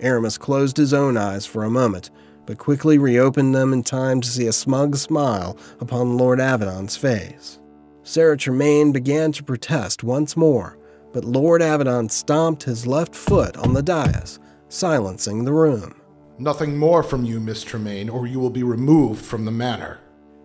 Aramis 0.00 0.38
closed 0.38 0.76
his 0.76 0.94
own 0.94 1.16
eyes 1.16 1.46
for 1.46 1.64
a 1.64 1.70
moment, 1.70 2.10
but 2.46 2.58
quickly 2.58 2.98
reopened 2.98 3.54
them 3.54 3.72
in 3.72 3.82
time 3.82 4.20
to 4.20 4.28
see 4.28 4.46
a 4.46 4.52
smug 4.52 4.96
smile 4.96 5.56
upon 5.80 6.16
Lord 6.16 6.38
Avedon's 6.38 6.96
face. 6.96 7.58
Sarah 8.02 8.36
Tremaine 8.36 8.92
began 8.92 9.30
to 9.32 9.44
protest 9.44 10.02
once 10.02 10.36
more, 10.36 10.78
but 11.12 11.24
Lord 11.24 11.60
Avedon 11.60 12.10
stomped 12.10 12.62
his 12.62 12.86
left 12.86 13.14
foot 13.14 13.56
on 13.56 13.74
the 13.74 13.82
dais, 13.82 14.38
silencing 14.68 15.44
the 15.44 15.52
room. 15.52 16.00
Nothing 16.38 16.78
more 16.78 17.02
from 17.02 17.24
you, 17.24 17.38
Miss 17.38 17.62
Tremaine, 17.62 18.08
or 18.08 18.26
you 18.26 18.40
will 18.40 18.50
be 18.50 18.62
removed 18.62 19.24
from 19.24 19.44
the 19.44 19.50
manor. 19.50 20.00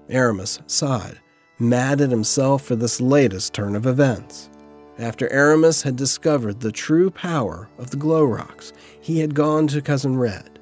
Aramis 0.09 0.59
sighed, 0.67 1.19
mad 1.57 2.01
at 2.01 2.11
himself 2.11 2.63
for 2.63 2.75
this 2.75 2.99
latest 2.99 3.53
turn 3.53 3.75
of 3.75 3.85
events. 3.85 4.49
After 4.97 5.31
Aramis 5.31 5.81
had 5.81 5.97
discovered 5.97 6.61
the 6.61 6.71
true 6.71 7.09
power 7.09 7.67
of 7.77 7.89
the 7.89 7.97
glow 7.97 8.23
rocks, 8.23 8.71
he 9.01 9.19
had 9.19 9.35
gone 9.35 9.67
to 9.67 9.81
Cousin 9.81 10.17
Red. 10.17 10.57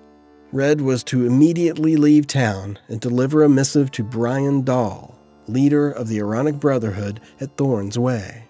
Red 0.52 0.82
was 0.82 1.04
to 1.06 1.26
immediately 1.26 1.98
leave 1.98 2.26
town 2.26 2.80
and 2.88 3.00
deliver 3.00 3.44
a 3.44 3.50
missive 3.50 3.92
to 3.92 4.04
Brian 4.04 4.64
Dahl, 4.64 5.20
leader 5.48 5.92
of 5.92 6.08
the 6.08 6.20
Aaronic 6.20 6.60
Brotherhood 6.60 7.20
at 7.40 7.58
Thorn's 7.58 7.98
Way. 8.00 8.46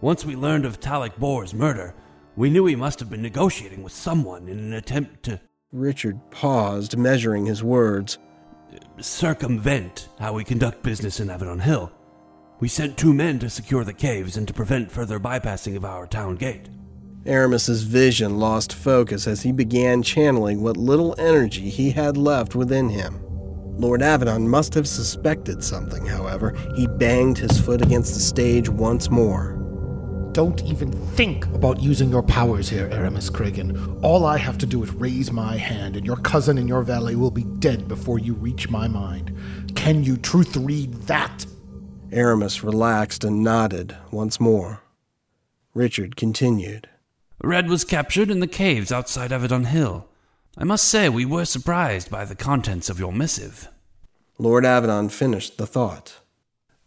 Once 0.00 0.24
we 0.24 0.36
learned 0.36 0.64
of 0.64 0.78
Talek 0.78 1.16
Bor's 1.18 1.54
murder, 1.54 1.94
we 2.36 2.48
knew 2.48 2.66
he 2.66 2.76
must 2.76 3.00
have 3.00 3.10
been 3.10 3.22
negotiating 3.22 3.82
with 3.82 3.92
someone 3.92 4.48
in 4.48 4.58
an 4.58 4.72
attempt 4.72 5.24
to 5.24 5.40
Richard 5.72 6.20
paused, 6.30 6.96
measuring 6.96 7.46
his 7.46 7.62
words. 7.62 8.18
circumvent 9.00 10.08
how 10.18 10.32
we 10.32 10.44
conduct 10.44 10.82
business 10.82 11.20
in 11.20 11.28
Avedon 11.28 11.60
Hill. 11.60 11.92
We 12.60 12.68
sent 12.68 12.98
two 12.98 13.14
men 13.14 13.38
to 13.38 13.48
secure 13.48 13.84
the 13.84 13.94
caves 13.94 14.36
and 14.36 14.46
to 14.46 14.52
prevent 14.52 14.92
further 14.92 15.18
bypassing 15.18 15.76
of 15.76 15.84
our 15.86 16.06
town 16.06 16.36
gate. 16.36 16.68
Aramis's 17.26 17.84
vision 17.84 18.38
lost 18.38 18.74
focus 18.74 19.26
as 19.26 19.40
he 19.40 19.50
began 19.50 20.02
channeling 20.02 20.62
what 20.62 20.76
little 20.76 21.14
energy 21.18 21.70
he 21.70 21.90
had 21.90 22.18
left 22.18 22.54
within 22.54 22.90
him. 22.90 23.18
Lord 23.78 24.02
Avedon 24.02 24.46
must 24.46 24.74
have 24.74 24.86
suspected 24.86 25.64
something, 25.64 26.04
however. 26.04 26.54
He 26.76 26.86
banged 26.86 27.38
his 27.38 27.58
foot 27.58 27.80
against 27.80 28.12
the 28.12 28.20
stage 28.20 28.68
once 28.68 29.08
more. 29.08 29.56
Don't 30.32 30.62
even 30.64 30.92
think 30.92 31.46
about 31.46 31.80
using 31.80 32.10
your 32.10 32.22
powers 32.22 32.68
here, 32.68 32.90
Aramis 32.92 33.30
Kragan. 33.30 33.98
All 34.02 34.26
I 34.26 34.36
have 34.36 34.58
to 34.58 34.66
do 34.66 34.82
is 34.82 34.92
raise 34.92 35.32
my 35.32 35.56
hand, 35.56 35.96
and 35.96 36.04
your 36.04 36.18
cousin 36.18 36.58
in 36.58 36.68
your 36.68 36.82
valley 36.82 37.16
will 37.16 37.30
be 37.30 37.44
dead 37.44 37.88
before 37.88 38.18
you 38.18 38.34
reach 38.34 38.68
my 38.68 38.86
mind. 38.86 39.34
Can 39.74 40.04
you 40.04 40.18
truth 40.18 40.58
read 40.58 40.92
that? 41.04 41.46
Aramis 42.12 42.62
relaxed 42.64 43.24
and 43.24 43.42
nodded 43.42 43.96
once 44.10 44.40
more. 44.40 44.82
Richard 45.74 46.16
continued. 46.16 46.88
Red 47.42 47.68
was 47.68 47.84
captured 47.84 48.30
in 48.30 48.40
the 48.40 48.46
caves 48.46 48.92
outside 48.92 49.30
Avedon 49.30 49.66
Hill. 49.66 50.06
I 50.58 50.64
must 50.64 50.88
say 50.88 51.08
we 51.08 51.24
were 51.24 51.44
surprised 51.44 52.10
by 52.10 52.24
the 52.24 52.34
contents 52.34 52.90
of 52.90 52.98
your 52.98 53.12
missive. 53.12 53.68
Lord 54.38 54.64
Avedon 54.64 55.10
finished 55.10 55.58
the 55.58 55.66
thought. 55.66 56.18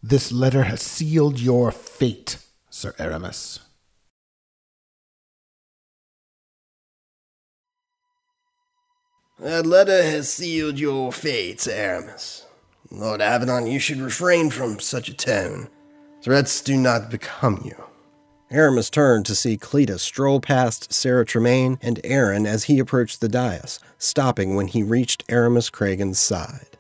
This 0.01 0.31
letter 0.31 0.63
has 0.63 0.81
sealed 0.81 1.39
your 1.39 1.71
fate, 1.71 2.37
Sir 2.69 2.93
Aramis. 2.99 3.59
That 9.39 9.65
letter 9.65 10.03
has 10.03 10.31
sealed 10.31 10.79
your 10.79 11.11
fate, 11.11 11.61
Sir 11.61 11.71
Aramis. 11.71 12.45
Lord 12.93 13.21
Avedon, 13.21 13.71
you 13.71 13.79
should 13.79 13.99
refrain 13.99 14.51
from 14.51 14.79
such 14.79 15.09
a 15.09 15.15
tone. 15.15 15.67
Threats 16.21 16.61
do 16.61 16.77
not 16.77 17.09
become 17.09 17.59
you. 17.65 17.75
Aramis 18.51 18.91
turned 18.91 19.25
to 19.25 19.35
see 19.35 19.57
Cletus 19.57 20.01
stroll 20.01 20.39
past 20.39 20.93
Sarah 20.93 21.25
Tremaine 21.25 21.79
and 21.81 21.99
Aaron 22.03 22.45
as 22.45 22.65
he 22.65 22.77
approached 22.77 23.19
the 23.19 23.27
dais, 23.27 23.79
stopping 23.97 24.55
when 24.55 24.67
he 24.67 24.83
reached 24.83 25.23
Aramis 25.27 25.71
Kragan's 25.71 26.19
side. 26.19 26.77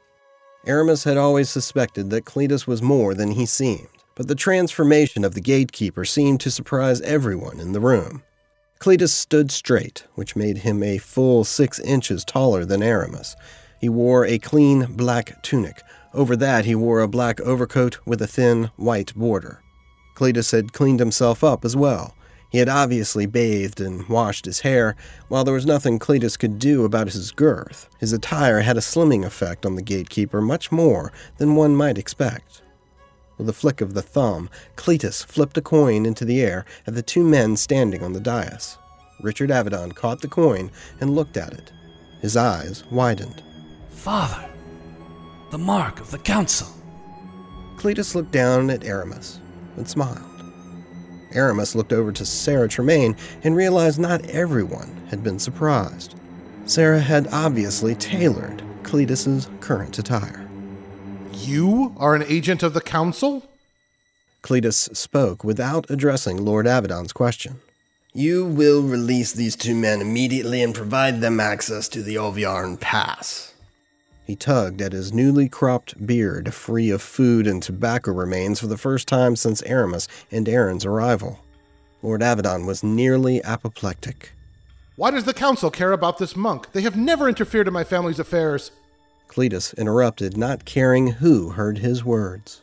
Aramis 0.67 1.03
had 1.03 1.17
always 1.17 1.49
suspected 1.49 2.11
that 2.11 2.25
Cletus 2.25 2.67
was 2.67 2.83
more 2.83 3.15
than 3.15 3.31
he 3.31 3.47
seemed, 3.47 3.87
but 4.13 4.27
the 4.27 4.35
transformation 4.35 5.25
of 5.25 5.33
the 5.33 5.41
gatekeeper 5.41 6.05
seemed 6.05 6.39
to 6.41 6.51
surprise 6.51 7.01
everyone 7.01 7.59
in 7.59 7.71
the 7.71 7.79
room. 7.79 8.21
Cletus 8.79 9.13
stood 9.13 9.49
straight, 9.49 10.03
which 10.13 10.35
made 10.35 10.59
him 10.59 10.83
a 10.83 10.99
full 10.99 11.43
six 11.43 11.79
inches 11.79 12.23
taller 12.23 12.65
than 12.65 12.83
Aramis. 12.83 13.35
He 13.81 13.89
wore 13.89 14.25
a 14.25 14.37
clean 14.37 14.85
black 14.95 15.41
tunic. 15.41 15.81
Over 16.13 16.35
that, 16.35 16.65
he 16.65 16.75
wore 16.75 17.01
a 17.01 17.07
black 17.07 17.41
overcoat 17.41 17.97
with 18.05 18.21
a 18.21 18.27
thin 18.27 18.69
white 18.75 19.13
border. 19.15 19.61
Cletus 20.15 20.51
had 20.51 20.73
cleaned 20.73 20.99
himself 20.99 21.43
up 21.43 21.65
as 21.65 21.75
well. 21.75 22.15
He 22.51 22.59
had 22.59 22.69
obviously 22.69 23.25
bathed 23.25 23.81
and 23.81 24.07
washed 24.07 24.45
his 24.45 24.59
hair. 24.59 24.95
While 25.27 25.43
there 25.43 25.55
was 25.55 25.65
nothing 25.65 25.97
Cletus 25.97 26.37
could 26.37 26.59
do 26.59 26.85
about 26.85 27.11
his 27.11 27.31
girth, 27.31 27.89
his 27.99 28.13
attire 28.13 28.61
had 28.61 28.77
a 28.77 28.81
slimming 28.81 29.25
effect 29.25 29.65
on 29.65 29.75
the 29.75 29.81
gatekeeper 29.81 30.39
much 30.39 30.71
more 30.71 31.11
than 31.37 31.55
one 31.55 31.75
might 31.75 31.97
expect. 31.97 32.61
With 33.39 33.49
a 33.49 33.53
flick 33.53 33.81
of 33.81 33.95
the 33.95 34.03
thumb, 34.03 34.51
Cletus 34.75 35.25
flipped 35.25 35.57
a 35.57 35.61
coin 35.61 36.05
into 36.05 36.25
the 36.25 36.41
air 36.41 36.63
at 36.85 36.93
the 36.93 37.01
two 37.01 37.23
men 37.23 37.57
standing 37.57 38.03
on 38.03 38.13
the 38.13 38.19
dais. 38.19 38.77
Richard 39.19 39.49
Avedon 39.49 39.95
caught 39.95 40.21
the 40.21 40.27
coin 40.27 40.69
and 40.99 41.15
looked 41.15 41.37
at 41.37 41.53
it. 41.53 41.71
His 42.21 42.37
eyes 42.37 42.83
widened. 42.91 43.41
Father, 43.89 44.47
the 45.53 45.57
mark 45.59 45.99
of 45.99 46.09
the 46.09 46.17
council. 46.17 46.67
Cletus 47.75 48.15
looked 48.15 48.31
down 48.31 48.71
at 48.71 48.83
Aramis 48.83 49.39
and 49.77 49.87
smiled. 49.87 50.51
Aramis 51.35 51.75
looked 51.75 51.93
over 51.93 52.11
to 52.11 52.25
Sarah 52.25 52.67
Tremaine 52.67 53.15
and 53.43 53.55
realized 53.55 53.99
not 53.99 54.25
everyone 54.25 55.05
had 55.11 55.23
been 55.23 55.37
surprised. 55.37 56.15
Sarah 56.65 57.01
had 57.01 57.27
obviously 57.31 57.93
tailored 57.93 58.63
Cletus's 58.81 59.47
current 59.59 59.99
attire. 59.99 60.43
You 61.33 61.93
are 61.97 62.15
an 62.15 62.23
agent 62.27 62.63
of 62.63 62.73
the 62.73 62.81
council? 62.81 63.47
Cletus 64.41 64.97
spoke 64.97 65.43
without 65.43 65.87
addressing 65.87 66.43
Lord 66.43 66.65
Avedon's 66.65 67.13
question. 67.13 67.61
You 68.11 68.43
will 68.43 68.81
release 68.81 69.33
these 69.33 69.55
two 69.55 69.75
men 69.75 70.01
immediately 70.01 70.63
and 70.63 70.73
provide 70.73 71.21
them 71.21 71.39
access 71.39 71.87
to 71.89 72.01
the 72.01 72.15
Olviarn 72.15 72.79
Pass. 72.79 73.52
He 74.25 74.35
tugged 74.35 74.81
at 74.81 74.93
his 74.93 75.11
newly 75.11 75.49
cropped 75.49 76.05
beard, 76.05 76.53
free 76.53 76.89
of 76.89 77.01
food 77.01 77.45
and 77.45 77.61
tobacco 77.61 78.11
remains 78.11 78.59
for 78.59 78.67
the 78.67 78.77
first 78.77 79.07
time 79.07 79.35
since 79.35 79.61
Aramis 79.63 80.07
and 80.31 80.47
Aaron's 80.47 80.85
arrival. 80.85 81.39
Lord 82.01 82.21
Avedon 82.21 82.65
was 82.65 82.83
nearly 82.83 83.43
apoplectic. 83.43 84.31
Why 84.95 85.11
does 85.11 85.25
the 85.25 85.33
council 85.33 85.71
care 85.71 85.91
about 85.91 86.19
this 86.19 86.35
monk? 86.35 86.71
They 86.71 86.81
have 86.81 86.95
never 86.95 87.27
interfered 87.27 87.67
in 87.67 87.73
my 87.73 87.83
family's 87.83 88.19
affairs. 88.19 88.71
Cletus 89.27 89.73
interrupted, 89.77 90.37
not 90.37 90.65
caring 90.65 91.07
who 91.07 91.49
heard 91.49 91.79
his 91.79 92.05
words. 92.05 92.61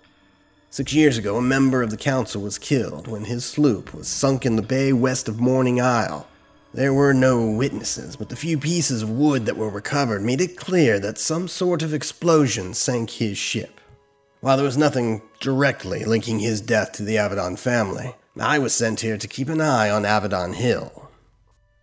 Six 0.71 0.93
years 0.93 1.19
ago, 1.19 1.37
a 1.37 1.43
member 1.43 1.83
of 1.83 1.90
the 1.90 1.97
council 1.97 2.43
was 2.43 2.59
killed 2.59 3.09
when 3.09 3.25
his 3.25 3.45
sloop 3.45 3.93
was 3.93 4.07
sunk 4.07 4.47
in 4.47 4.55
the 4.55 4.62
bay 4.62 4.93
west 4.93 5.29
of 5.29 5.40
Morning 5.40 5.81
Isle. 5.81 6.29
There 6.73 6.95
were 6.95 7.12
no 7.12 7.50
witnesses, 7.50 8.15
but 8.15 8.29
the 8.29 8.37
few 8.37 8.57
pieces 8.57 9.03
of 9.03 9.11
wood 9.11 9.45
that 9.47 9.57
were 9.57 9.69
recovered 9.69 10.23
made 10.23 10.41
it 10.41 10.57
clear 10.57 11.00
that 11.00 11.19
some 11.19 11.49
sort 11.49 11.83
of 11.83 11.93
explosion 11.93 12.75
sank 12.75 13.11
his 13.11 13.37
ship. 13.37 13.81
While 14.41 14.57
there 14.57 14.67
was 14.67 14.79
nothing 14.79 15.21
directly 15.41 16.05
linking 16.05 16.39
his 16.39 16.61
death 16.61 16.93
to 16.93 17.03
the 17.03 17.17
Avedon 17.17 17.59
family, 17.59 18.15
I 18.39 18.61
was 18.61 18.73
sent 18.73 19.00
here 19.00 19.19
to 19.19 19.27
keep 19.27 19.49
an 19.49 19.61
eye 19.61 19.91
on 19.91 20.05
Avedon 20.05 20.55
Hill. 20.55 21.11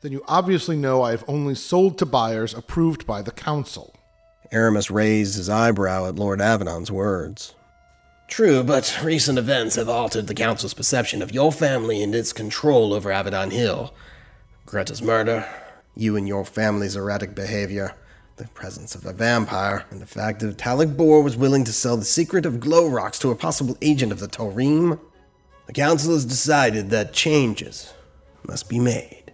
Then 0.02 0.14
you 0.14 0.24
obviously 0.26 0.78
know 0.78 1.02
I 1.02 1.12
have 1.12 1.26
only 1.28 1.54
sold 1.54 1.98
to 1.98 2.06
buyers 2.06 2.54
approved 2.54 3.06
by 3.06 3.22
the 3.22 3.32
council. 3.32 3.94
Aramis 4.54 4.90
raised 4.90 5.36
his 5.36 5.50
eyebrow 5.50 6.08
at 6.08 6.16
Lord 6.16 6.40
Avedon's 6.40 6.90
words. 6.90 7.56
True, 8.30 8.64
but 8.64 9.00
recent 9.04 9.38
events 9.38 9.76
have 9.76 9.90
altered 9.90 10.28
the 10.28 10.34
council's 10.34 10.74
perception 10.74 11.22
of 11.22 11.34
your 11.34 11.52
family 11.52 12.02
and 12.02 12.16
its 12.16 12.32
control 12.32 12.94
over 12.94 13.10
Avedon 13.10 13.52
Hill. 13.52 13.94
Greta's 14.68 15.02
murder, 15.02 15.48
you 15.96 16.18
and 16.18 16.28
your 16.28 16.44
family's 16.44 16.98
erratic 16.98 17.34
behavior, 17.34 17.96
the 18.36 18.50
presence 18.50 18.96
of 18.96 19.06
a 19.06 19.14
vampire, 19.14 19.86
and 19.90 20.02
the 20.02 20.06
fact 20.06 20.42
that 20.42 20.58
Talek 20.58 20.98
Bor 20.98 21.24
was 21.24 21.38
willing 21.38 21.64
to 21.64 21.72
sell 21.72 21.96
the 21.96 22.04
secret 22.04 22.46
of 22.46 22.60
glow 22.60 22.86
rocks 22.86 23.18
to 23.20 23.32
a 23.32 23.36
possible 23.36 23.78
agent 23.82 24.12
of 24.12 24.20
the 24.20 24.28
Torim. 24.28 25.00
The 25.68 25.74
council 25.74 26.14
has 26.14 26.26
decided 26.26 26.90
that 26.90 27.14
changes 27.14 27.94
must 28.46 28.68
be 28.68 28.78
made. 28.78 29.32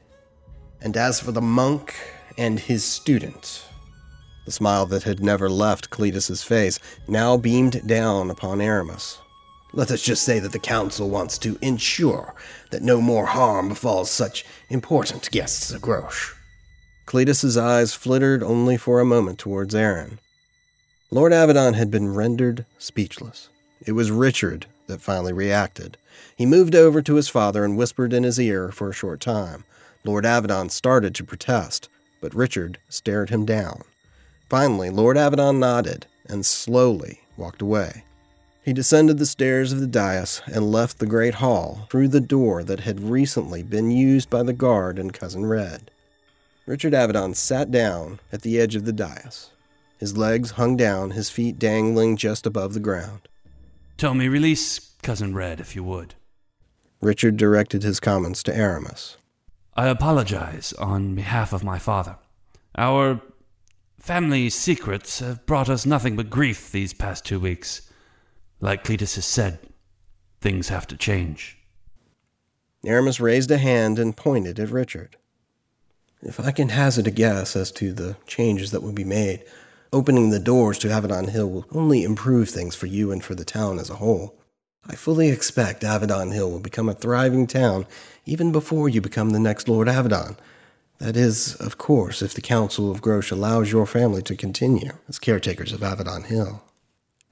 And 0.79 0.95
as 0.95 1.19
for 1.19 1.31
the 1.31 1.41
monk 1.41 1.95
and 2.37 2.59
his 2.59 2.83
student, 2.83 3.67
the 4.45 4.51
smile 4.51 4.85
that 4.85 5.01
had 5.01 5.23
never 5.23 5.49
left 5.49 5.89
Cletus's 5.89 6.43
face 6.43 6.77
now 7.07 7.37
beamed 7.37 7.87
down 7.87 8.29
upon 8.29 8.61
Aramis. 8.61 9.17
Let 9.75 9.89
us 9.89 10.03
just 10.03 10.21
say 10.21 10.37
that 10.37 10.51
the 10.51 10.59
council 10.59 11.09
wants 11.09 11.39
to 11.39 11.57
ensure 11.59 12.35
that 12.69 12.83
no 12.83 13.01
more 13.01 13.25
harm 13.25 13.69
befalls 13.69 14.11
such 14.11 14.45
important 14.69 15.31
guests 15.31 15.71
of 15.71 15.81
Grosh. 15.81 16.35
Cletus's 17.07 17.57
eyes 17.57 17.95
flittered 17.95 18.43
only 18.43 18.77
for 18.77 18.99
a 18.99 19.05
moment 19.05 19.39
towards 19.39 19.73
Aaron. 19.73 20.19
Lord 21.09 21.31
Avedon 21.31 21.73
had 21.73 21.89
been 21.89 22.13
rendered 22.13 22.67
speechless. 22.77 23.49
It 23.83 23.93
was 23.93 24.11
Richard 24.11 24.67
that 24.85 25.01
finally 25.01 25.33
reacted. 25.33 25.97
He 26.35 26.45
moved 26.45 26.75
over 26.75 27.01
to 27.01 27.15
his 27.15 27.27
father 27.27 27.65
and 27.65 27.75
whispered 27.75 28.13
in 28.13 28.23
his 28.23 28.39
ear 28.39 28.71
for 28.71 28.89
a 28.89 28.93
short 28.93 29.21
time. 29.21 29.63
Lord 30.03 30.23
Avedon 30.23 30.69
started 30.69 31.15
to 31.15 31.23
protest, 31.23 31.89
but 32.21 32.35
Richard 32.35 32.77
stared 32.89 33.31
him 33.31 33.43
down. 33.43 33.83
Finally, 34.49 34.91
Lord 34.91 35.17
Avedon 35.17 35.57
nodded 35.57 36.05
and 36.27 36.45
slowly 36.45 37.21
walked 37.37 37.61
away. 37.61 38.03
He 38.63 38.71
descended 38.71 39.17
the 39.17 39.25
stairs 39.25 39.73
of 39.73 39.81
the 39.81 39.87
dais 39.87 40.41
and 40.45 40.71
left 40.71 40.99
the 40.99 41.05
great 41.05 41.35
hall 41.35 41.85
through 41.89 42.07
the 42.07 42.21
door 42.21 42.63
that 42.63 42.79
had 42.81 43.01
recently 43.01 43.61
been 43.61 43.91
used 43.91 44.29
by 44.29 44.41
the 44.41 44.53
guard 44.53 44.97
and 44.97 45.13
Cousin 45.13 45.45
Red. 45.45 45.91
Richard 46.65 46.93
Avedon 46.93 47.35
sat 47.35 47.71
down 47.71 48.21
at 48.31 48.41
the 48.41 48.57
edge 48.57 48.75
of 48.75 48.85
the 48.85 48.93
dais. 48.93 49.49
His 49.97 50.17
legs 50.17 50.51
hung 50.51 50.77
down, 50.77 51.11
his 51.11 51.29
feet 51.29 51.59
dangling 51.59 52.15
just 52.15 52.45
above 52.45 52.73
the 52.73 52.79
ground. 52.79 53.27
Tell 53.97 54.13
me, 54.13 54.29
release 54.29 54.79
Cousin 55.01 55.35
Red, 55.35 55.59
if 55.59 55.75
you 55.75 55.83
would. 55.83 56.15
Richard 57.01 57.35
directed 57.35 57.83
his 57.83 57.99
comments 57.99 58.41
to 58.43 58.55
Aramis. 58.55 59.17
I 59.75 59.87
apologize 59.87 60.71
on 60.73 61.15
behalf 61.15 61.51
of 61.51 61.65
my 61.65 61.79
father. 61.79 62.15
Our 62.77 63.19
family 63.99 64.49
secrets 64.49 65.19
have 65.19 65.45
brought 65.45 65.69
us 65.69 65.85
nothing 65.85 66.15
but 66.15 66.29
grief 66.29 66.71
these 66.71 66.93
past 66.93 67.25
two 67.25 67.41
weeks. 67.41 67.89
Like 68.63 68.85
Cletus 68.85 69.15
has 69.15 69.25
said, 69.25 69.59
things 70.39 70.69
have 70.69 70.87
to 70.87 70.95
change. 70.95 71.57
Aramis 72.85 73.19
raised 73.19 73.51
a 73.51 73.57
hand 73.57 73.99
and 73.99 74.15
pointed 74.15 74.57
at 74.57 74.69
Richard. 74.69 75.17
If 76.21 76.39
I 76.39 76.51
can 76.51 76.69
hazard 76.69 77.05
a 77.05 77.11
guess 77.11 77.57
as 77.57 77.73
to 77.73 77.91
the 77.91 78.15
changes 78.25 78.71
that 78.71 78.81
will 78.81 78.93
be 78.93 79.03
made, 79.03 79.43
opening 79.91 80.29
the 80.29 80.39
doors 80.39 80.79
to 80.79 80.87
Avedon 80.87 81.27
Hill 81.27 81.49
will 81.49 81.65
only 81.73 82.05
improve 82.05 82.47
things 82.47 82.73
for 82.73 82.85
you 82.85 83.11
and 83.11 83.21
for 83.21 83.35
the 83.35 83.43
town 83.43 83.79
as 83.79 83.89
a 83.89 83.95
whole. 83.95 84.39
I 84.87 84.95
fully 84.95 85.27
expect 85.27 85.83
Avedon 85.83 86.31
Hill 86.31 86.49
will 86.49 86.61
become 86.61 86.87
a 86.87 86.93
thriving 86.93 87.47
town 87.47 87.85
even 88.25 88.53
before 88.53 88.87
you 88.87 89.01
become 89.01 89.31
the 89.31 89.41
next 89.41 89.67
Lord 89.67 89.89
Avedon. 89.89 90.37
That 90.99 91.17
is, 91.17 91.55
of 91.55 91.77
course, 91.77 92.21
if 92.21 92.33
the 92.33 92.39
Council 92.39 92.89
of 92.89 93.01
Grosh 93.01 93.29
allows 93.29 93.73
your 93.73 93.85
family 93.85 94.21
to 94.21 94.37
continue 94.37 94.93
as 95.09 95.19
caretakers 95.19 95.73
of 95.73 95.81
Avedon 95.81 96.27
Hill. 96.27 96.63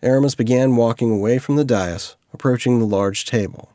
Aramis 0.03 0.35
began 0.35 0.75
walking 0.75 1.11
away 1.11 1.37
from 1.37 1.55
the 1.57 1.63
dais, 1.63 2.15
approaching 2.33 2.79
the 2.79 2.85
large 2.85 3.25
table. 3.25 3.73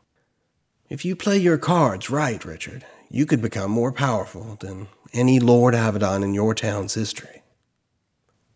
If 0.89 1.05
you 1.05 1.15
play 1.15 1.37
your 1.37 1.57
cards 1.57 2.09
right, 2.09 2.43
Richard, 2.43 2.85
you 3.09 3.25
could 3.25 3.41
become 3.41 3.71
more 3.71 3.91
powerful 3.91 4.57
than 4.59 4.87
any 5.13 5.39
Lord 5.39 5.73
Avedon 5.73 6.23
in 6.23 6.33
your 6.33 6.53
town's 6.53 6.95
history. 6.95 7.43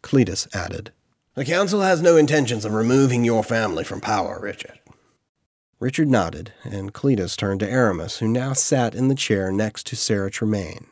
Cletus 0.04 0.54
added, 0.54 0.92
The 1.36 1.46
Council 1.46 1.82
has 1.82 2.02
no 2.02 2.18
intentions 2.18 2.66
of 2.66 2.74
removing 2.74 3.24
your 3.24 3.44
family 3.44 3.84
from 3.84 4.02
power, 4.02 4.40
Richard. 4.42 4.80
Richard 5.80 6.10
nodded, 6.10 6.54
and 6.64 6.94
Cletus 6.94 7.36
turned 7.36 7.62
to 7.62 7.70
Aramis, 7.70 8.18
who 8.18 8.28
now 8.28 8.54
sat 8.54 8.94
in 8.94 9.08
the 9.08 9.16
chair 9.16 9.52
next 9.52 9.88
to 9.88 9.96
Sarah 9.96 10.30
Tremaine. 10.30 10.88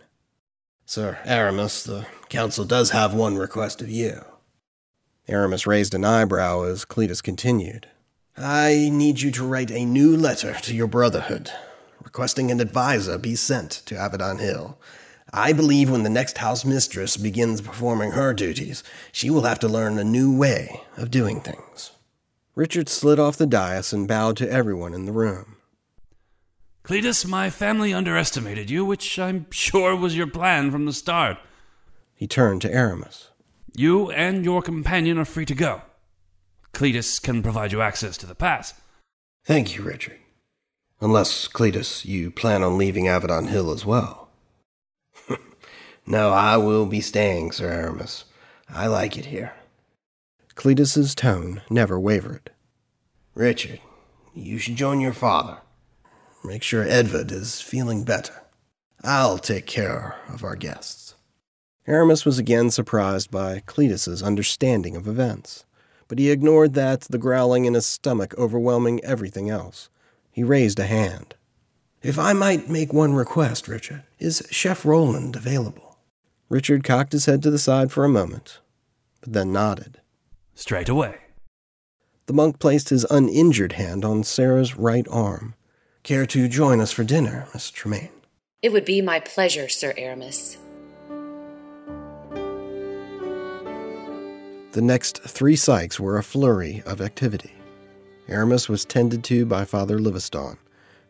Sir 0.86 1.20
Aramis, 1.26 1.84
the 1.84 2.08
Council 2.30 2.66
does 2.66 2.92
have 2.92 3.14
one 3.14 3.36
request 3.36 3.82
of 3.82 3.90
you. 3.90 4.24
Aramis 5.30 5.68
raised 5.68 5.94
an 5.94 6.04
eyebrow 6.04 6.64
as 6.64 6.86
Cletus 6.86 7.22
continued. 7.22 7.88
I 8.36 8.90
need 8.92 9.22
you 9.22 9.32
to 9.32 9.46
write 9.46 9.70
a 9.70 9.86
new 9.86 10.18
letter 10.18 10.54
to 10.62 10.76
your 10.76 10.88
Brotherhood, 10.88 11.52
requesting 12.04 12.50
an 12.50 12.60
advisor 12.60 13.18
be 13.18 13.36
sent 13.36 13.72
to 13.86 13.96
Avedon 13.96 14.40
Hill. 14.40 14.80
I 15.32 15.54
believe 15.54 15.92
when 15.92 16.04
the 16.04 16.10
next 16.10 16.40
house 16.40 16.66
mistress 16.66 17.16
begins 17.16 17.62
performing 17.62 18.12
her 18.12 18.34
duties, 18.34 18.84
she 19.12 19.30
will 19.30 19.44
have 19.44 19.60
to 19.60 19.68
learn 19.68 20.00
a 20.00 20.04
new 20.04 20.36
way 20.36 20.82
of 20.98 21.12
doing 21.12 21.42
things. 21.42 21.92
Richard 22.56 22.90
slid 22.90 23.20
off 23.20 23.38
the 23.38 23.46
dais 23.46 23.94
and 23.94 24.08
bowed 24.08 24.36
to 24.38 24.52
everyone 24.52 24.94
in 24.94 25.06
the 25.06 25.12
room. 25.12 25.58
Cletus, 26.84 27.26
my 27.26 27.52
family 27.52 27.94
underestimated 27.94 28.72
you, 28.72 28.84
which 28.84 29.20
I'm 29.20 29.46
sure 29.52 29.96
was 29.96 30.18
your 30.18 30.28
plan 30.28 30.72
from 30.72 30.86
the 30.86 30.94
start. 30.94 31.38
He 32.16 32.26
turned 32.26 32.64
to 32.64 32.74
Aramis. 32.74 33.29
You 33.76 34.12
and 34.12 34.44
your 34.44 34.62
companion 34.62 35.18
are 35.18 35.26
free 35.26 35.46
to 35.46 35.56
go. 35.56 35.82
Cletus 36.74 37.22
can 37.22 37.44
provide 37.44 37.72
you 37.72 37.82
access 37.82 38.18
to 38.18 38.26
the 38.26 38.36
pass. 38.36 38.74
Thank 39.46 39.76
you, 39.76 39.84
Richard. 39.84 40.20
Unless, 41.02 41.48
Cletus, 41.48 42.06
you 42.06 42.30
plan 42.30 42.62
on 42.62 42.78
leaving 42.78 43.06
Avedon 43.06 43.48
Hill 43.48 43.72
as 43.72 43.86
well. 43.86 44.30
no, 46.06 46.32
I 46.32 46.58
will 46.58 46.86
be 46.86 47.02
staying, 47.02 47.52
Sir 47.52 47.70
Aramis. 47.70 48.26
I 48.68 48.88
like 48.88 49.18
it 49.18 49.28
here. 49.28 49.54
Cletus's 50.56 51.16
tone 51.16 51.62
never 51.70 52.00
wavered. 52.00 52.52
Richard, 53.34 53.80
you 54.34 54.58
should 54.58 54.76
join 54.76 55.00
your 55.00 55.14
father. 55.14 55.60
Make 56.44 56.64
sure 56.64 56.84
Edvard 56.84 57.32
is 57.32 57.62
feeling 57.62 58.04
better. 58.04 58.44
I'll 59.04 59.38
take 59.38 59.66
care 59.66 60.18
of 60.28 60.44
our 60.44 60.56
guests. 60.56 61.16
Aramis 61.90 62.24
was 62.24 62.38
again 62.38 62.70
surprised 62.70 63.32
by 63.32 63.64
Cletus's 63.66 64.22
understanding 64.22 64.96
of 64.96 65.08
events, 65.08 65.66
but 66.08 66.20
he 66.20 66.30
ignored 66.30 66.76
that, 66.76 67.02
the 67.02 67.18
growling 67.18 67.66
in 67.66 67.74
his 67.74 67.88
stomach 67.88 68.36
overwhelming 68.38 69.04
everything 69.04 69.50
else. 69.50 69.90
He 70.32 70.44
raised 70.44 70.80
a 70.80 70.86
hand. 70.86 71.34
If 72.04 72.20
I 72.20 72.34
might 72.34 72.70
make 72.70 72.94
one 72.94 73.16
request, 73.16 73.68
Richard, 73.68 74.04
is 74.20 74.48
Chef 74.52 74.86
Roland 74.86 75.36
available? 75.36 75.98
Richard 76.48 76.84
cocked 76.84 77.12
his 77.12 77.26
head 77.26 77.42
to 77.42 77.50
the 77.50 77.58
side 77.58 77.92
for 77.92 78.06
a 78.06 78.10
moment, 78.10 78.60
but 79.22 79.34
then 79.34 79.52
nodded. 79.52 80.00
Straight 80.54 80.90
away. 80.90 81.18
The 82.28 82.34
monk 82.34 82.60
placed 82.60 82.90
his 82.90 83.08
uninjured 83.10 83.74
hand 83.74 84.06
on 84.06 84.24
Sarah's 84.24 84.78
right 84.78 85.08
arm. 85.10 85.56
Care 86.04 86.28
to 86.28 86.48
join 86.48 86.82
us 86.82 86.92
for 86.92 87.04
dinner, 87.04 87.48
Miss 87.52 87.72
Tremaine? 87.72 88.12
It 88.62 88.72
would 88.72 88.86
be 88.86 89.02
my 89.02 89.20
pleasure, 89.20 89.68
Sir 89.68 89.96
Aramis. 89.98 90.60
The 94.72 94.82
next 94.84 95.24
three 95.24 95.56
cycles 95.56 96.00
were 96.00 96.20
a 96.20 96.24
flurry 96.24 96.84
of 96.86 97.02
activity. 97.02 97.54
Aramis 98.28 98.70
was 98.70 98.86
tended 98.86 99.24
to 99.24 99.44
by 99.44 99.66
Father 99.66 99.98
Livingstone, 99.98 100.60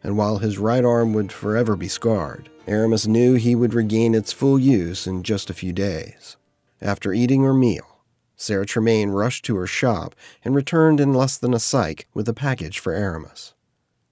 and 0.02 0.18
while 0.18 0.38
his 0.38 0.58
right 0.58 0.86
arm 0.86 1.12
would 1.12 1.34
forever 1.34 1.76
be 1.76 1.90
scarred, 1.90 2.50
Aramis 2.68 3.06
knew 3.06 3.34
he 3.34 3.56
would 3.56 3.74
regain 3.74 4.16
its 4.16 4.32
full 4.32 4.58
use 4.58 5.06
in 5.06 5.24
just 5.24 5.50
a 5.50 5.54
few 5.54 5.74
days. 5.74 6.38
After 6.80 7.12
eating 7.12 7.44
her 7.44 7.54
meal, 7.54 8.00
Sarah 8.38 8.66
Tremaine 8.66 9.10
rushed 9.10 9.44
to 9.46 9.58
her 9.58 9.68
shop 9.68 10.16
and 10.46 10.56
returned 10.56 11.02
in 11.02 11.14
less 11.14 11.38
than 11.38 11.54
a 11.54 11.60
cycle 11.60 12.06
with 12.14 12.30
a 12.30 12.34
package 12.34 12.80
for 12.80 12.94
Aramis. 12.94 13.54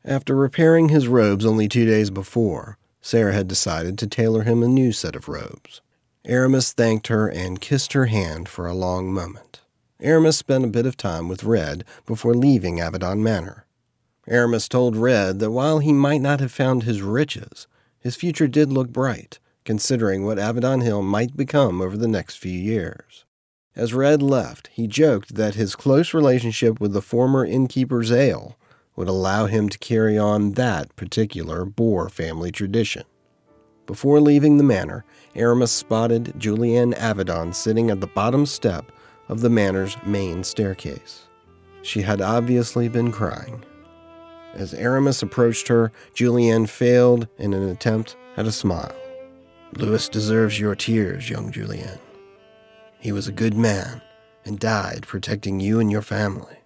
After 0.03 0.35
repairing 0.35 0.89
his 0.89 1.07
robes 1.07 1.45
only 1.45 1.69
two 1.69 1.85
days 1.85 2.09
before, 2.09 2.77
Sarah 3.01 3.33
had 3.33 3.47
decided 3.47 3.97
to 3.97 4.07
tailor 4.07 4.43
him 4.43 4.61
a 4.61 4.67
new 4.67 4.91
set 4.91 5.15
of 5.15 5.29
robes. 5.29 5.79
Aramis 6.27 6.73
thanked 6.73 7.07
her 7.07 7.29
and 7.29 7.61
kissed 7.61 7.93
her 7.93 8.07
hand 8.07 8.49
for 8.49 8.67
a 8.67 8.73
long 8.73 9.13
moment. 9.13 9.61
Aramis 10.01 10.35
spent 10.35 10.65
a 10.65 10.67
bit 10.67 10.85
of 10.85 10.97
time 10.97 11.29
with 11.29 11.45
Red 11.45 11.85
before 12.05 12.33
leaving 12.33 12.81
Avedon 12.81 13.19
Manor. 13.19 13.65
Aramis 14.27 14.67
told 14.67 14.97
Red 14.97 15.39
that 15.39 15.51
while 15.51 15.79
he 15.79 15.93
might 15.93 16.19
not 16.19 16.41
have 16.41 16.51
found 16.51 16.83
his 16.83 17.01
riches, 17.01 17.65
his 17.97 18.17
future 18.17 18.49
did 18.49 18.73
look 18.73 18.89
bright, 18.89 19.39
considering 19.63 20.25
what 20.25 20.37
Avedon 20.37 20.83
Hill 20.83 21.01
might 21.01 21.37
become 21.37 21.81
over 21.81 21.95
the 21.95 22.09
next 22.09 22.35
few 22.35 22.51
years. 22.51 23.23
As 23.73 23.93
Red 23.93 24.21
left, 24.21 24.67
he 24.73 24.85
joked 24.85 25.35
that 25.35 25.55
his 25.55 25.77
close 25.77 26.13
relationship 26.13 26.81
with 26.81 26.91
the 26.91 27.01
former 27.01 27.45
innkeeper 27.45 28.03
Zale 28.03 28.57
would 28.97 29.07
allow 29.07 29.45
him 29.45 29.69
to 29.69 29.77
carry 29.77 30.17
on 30.17 30.53
that 30.53 30.93
particular 30.97 31.63
Bor 31.63 32.09
family 32.09 32.51
tradition. 32.51 33.03
Before 33.85 34.19
leaving 34.19 34.57
the 34.57 34.65
manor, 34.65 35.05
Aramis 35.37 35.71
spotted 35.71 36.33
Julienne 36.37 36.93
Avedon 36.93 37.53
sitting 37.53 37.91
at 37.91 38.01
the 38.01 38.07
bottom 38.07 38.45
step 38.45 38.91
of 39.29 39.41
the 39.41 39.49
manor's 39.49 39.95
main 40.03 40.43
staircase. 40.43 41.27
She 41.83 42.01
had 42.01 42.21
obviously 42.21 42.89
been 42.89 43.11
crying. 43.11 43.63
As 44.55 44.73
Aramis 44.73 45.21
approached 45.21 45.67
her, 45.67 45.91
Julienne 46.15 46.65
failed 46.65 47.27
in 47.37 47.53
an 47.53 47.69
attempt 47.69 48.17
at 48.35 48.47
a 48.47 48.51
smile. 48.51 48.95
Louis 49.77 50.09
deserves 50.09 50.59
your 50.59 50.75
tears, 50.75 51.29
young 51.29 51.51
Julienne. 51.51 51.99
He 52.99 53.11
was 53.11 53.27
a 53.27 53.31
good 53.31 53.55
man 53.55 54.01
and 54.43 54.57
died 54.57 55.05
protecting 55.05 55.59
you 55.59 55.79
and 55.79 55.91
your 55.91 56.01
family. 56.01 56.57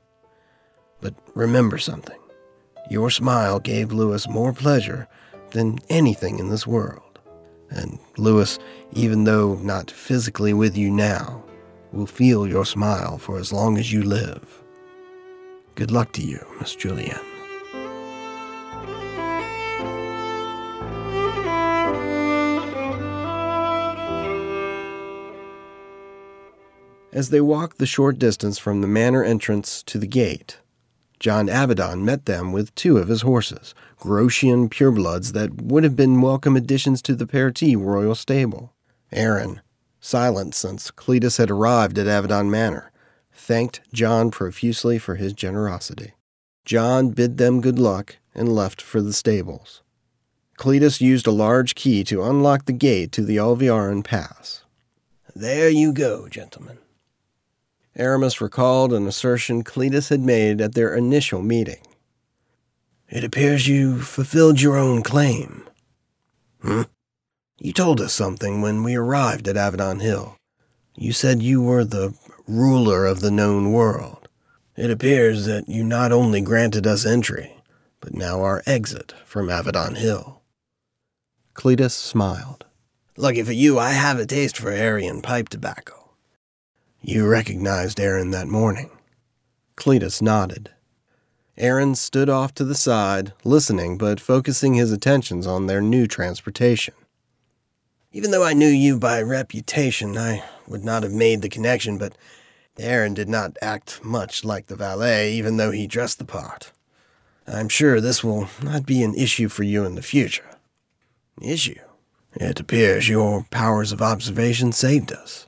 But 1.02 1.16
remember 1.36 1.78
something. 1.78 2.20
Your 2.90 3.10
smile 3.10 3.60
gave 3.60 3.92
Louis 3.92 4.30
more 4.30 4.54
pleasure 4.54 5.10
than 5.50 5.80
anything 5.90 6.40
in 6.40 6.50
this 6.50 6.66
world. 6.66 7.11
And 7.72 8.00
Louis, 8.18 8.60
even 8.94 9.24
though 9.24 9.56
not 9.56 9.90
physically 9.90 10.54
with 10.54 10.78
you 10.78 10.92
now, 10.92 11.44
will 11.92 12.06
feel 12.06 12.48
your 12.48 12.66
smile 12.66 13.18
for 13.18 13.40
as 13.40 13.52
long 13.52 13.78
as 13.78 13.92
you 13.92 14.04
live. 14.04 14.62
Good 15.76 15.90
luck 15.90 16.12
to 16.14 16.22
you, 16.22 16.46
Miss 16.60 16.76
Julienne. 16.76 17.20
As 27.14 27.30
they 27.30 27.42
walked 27.42 27.78
the 27.78 27.86
short 27.86 28.18
distance 28.20 28.58
from 28.58 28.80
the 28.80 28.88
manor 28.88 29.22
entrance 29.22 29.84
to 29.84 29.98
the 29.98 30.08
gate, 30.08 30.60
John 31.22 31.50
Avedon 31.50 32.02
met 32.02 32.26
them 32.26 32.52
with 32.52 32.74
two 32.74 32.98
of 32.98 33.08
his 33.08 33.22
horses, 33.22 33.76
Groshian 33.98 34.70
purebloods 34.70 35.34
that 35.34 35.62
would 35.62 35.84
have 35.84 35.96
been 35.96 36.20
welcome 36.20 36.56
additions 36.56 37.00
to 37.04 37.14
the 37.14 37.28
Perti 37.28 37.76
royal 37.76 38.16
stable. 38.16 38.74
Aaron, 39.12 39.62
silent 40.00 40.56
since 40.56 40.90
Cletus 40.90 41.38
had 41.38 41.52
arrived 41.52 42.00
at 42.00 42.08
Avedon 42.08 42.50
Manor, 42.50 42.92
thanked 43.32 43.82
John 43.94 44.32
profusely 44.32 44.98
for 44.98 45.14
his 45.14 45.34
generosity. 45.34 46.14
John 46.66 47.12
bid 47.12 47.38
them 47.38 47.62
good 47.62 47.78
luck 47.78 48.18
and 48.34 48.50
left 48.50 48.82
for 48.82 49.00
the 49.00 49.14
stables. 49.14 49.84
Cletus 50.58 51.02
used 51.02 51.28
a 51.28 51.32
large 51.32 51.76
key 51.76 52.04
to 52.06 52.24
unlock 52.24 52.66
the 52.66 52.74
gate 52.74 53.12
to 53.12 53.24
the 53.24 53.38
Alviaran 53.38 54.04
Pass. 54.04 54.64
There 55.36 55.70
you 55.70 55.94
go, 55.94 56.28
gentlemen. 56.28 56.80
Aramis 57.96 58.40
recalled 58.40 58.94
an 58.94 59.08
assertion 59.08 59.64
Cletus 59.64 60.10
had 60.10 60.22
made 60.22 60.62
at 60.62 60.76
their 60.76 60.96
initial 60.96 61.42
meeting. 61.42 61.82
It 63.10 63.24
appears 63.24 63.68
you 63.68 64.02
fulfilled 64.02 64.62
your 64.62 64.78
own 64.78 65.04
claim. 65.04 65.68
Hmm? 66.62 66.84
You 67.58 67.74
told 67.74 68.00
us 68.00 68.14
something 68.14 68.62
when 68.62 68.84
we 68.84 68.96
arrived 68.96 69.48
at 69.48 69.58
Avedon 69.58 70.02
Hill. 70.02 70.38
You 70.96 71.12
said 71.12 71.42
you 71.42 71.62
were 71.62 71.84
the 71.84 72.14
ruler 72.48 73.06
of 73.06 73.20
the 73.20 73.32
known 73.32 73.72
world. 73.72 74.30
It 74.78 74.90
appears 74.90 75.46
that 75.46 75.68
you 75.68 75.84
not 75.84 76.12
only 76.12 76.42
granted 76.42 76.88
us 76.88 77.06
entry, 77.06 77.58
but 78.00 78.14
now 78.14 78.42
our 78.42 78.64
exit 78.66 79.14
from 79.26 79.48
Avedon 79.48 79.98
Hill. 79.98 80.42
Cletus 81.54 81.92
smiled. 81.92 82.66
Lucky 83.18 83.44
for 83.44 83.52
you, 83.52 83.78
I 83.78 83.92
have 83.92 84.18
a 84.18 84.26
taste 84.26 84.58
for 84.58 84.72
Aryan 84.72 85.22
pipe 85.22 85.50
tobacco. 85.50 86.01
You 87.04 87.28
recognized 87.28 88.00
Aaron 88.00 88.30
that 88.30 88.48
morning. 88.48 88.92
Cletus 89.76 90.22
nodded. 90.22 90.70
Aaron 91.58 91.96
stood 91.96 92.30
off 92.30 92.54
to 92.54 92.64
the 92.64 92.76
side, 92.76 93.34
listening 93.44 93.98
but 93.98 94.20
focusing 94.20 94.76
his 94.76 94.92
attentions 94.92 95.48
on 95.48 95.66
their 95.66 95.82
new 95.82 96.06
transportation. 96.06 96.94
Even 98.12 98.30
though 98.30 98.44
I 98.44 98.54
knew 98.54 98.68
you 98.68 99.00
by 99.00 99.20
reputation, 99.20 100.16
I 100.16 100.44
would 100.68 100.86
not 100.86 101.02
have 101.02 101.12
made 101.12 101.42
the 101.42 101.50
connection, 101.50 101.98
but 101.98 102.16
Aaron 102.78 103.16
did 103.16 103.28
not 103.28 103.58
act 103.64 104.04
much 104.04 104.46
like 104.46 104.68
the 104.68 104.76
valet, 104.76 105.34
even 105.34 105.58
though 105.58 105.72
he 105.72 105.88
dressed 105.88 106.20
the 106.20 106.26
part. 106.26 106.72
I'm 107.48 107.68
sure 107.68 108.00
this 108.00 108.24
will 108.24 108.48
not 108.62 108.86
be 108.86 109.02
an 109.02 109.16
issue 109.16 109.50
for 109.50 109.64
you 109.64 109.86
in 109.86 109.96
the 109.96 110.04
future. 110.04 110.58
Issue? 111.42 111.80
It 112.36 112.60
appears 112.60 113.10
your 113.10 113.46
powers 113.50 113.92
of 113.92 114.04
observation 114.04 114.72
saved 114.72 115.12
us. 115.12 115.48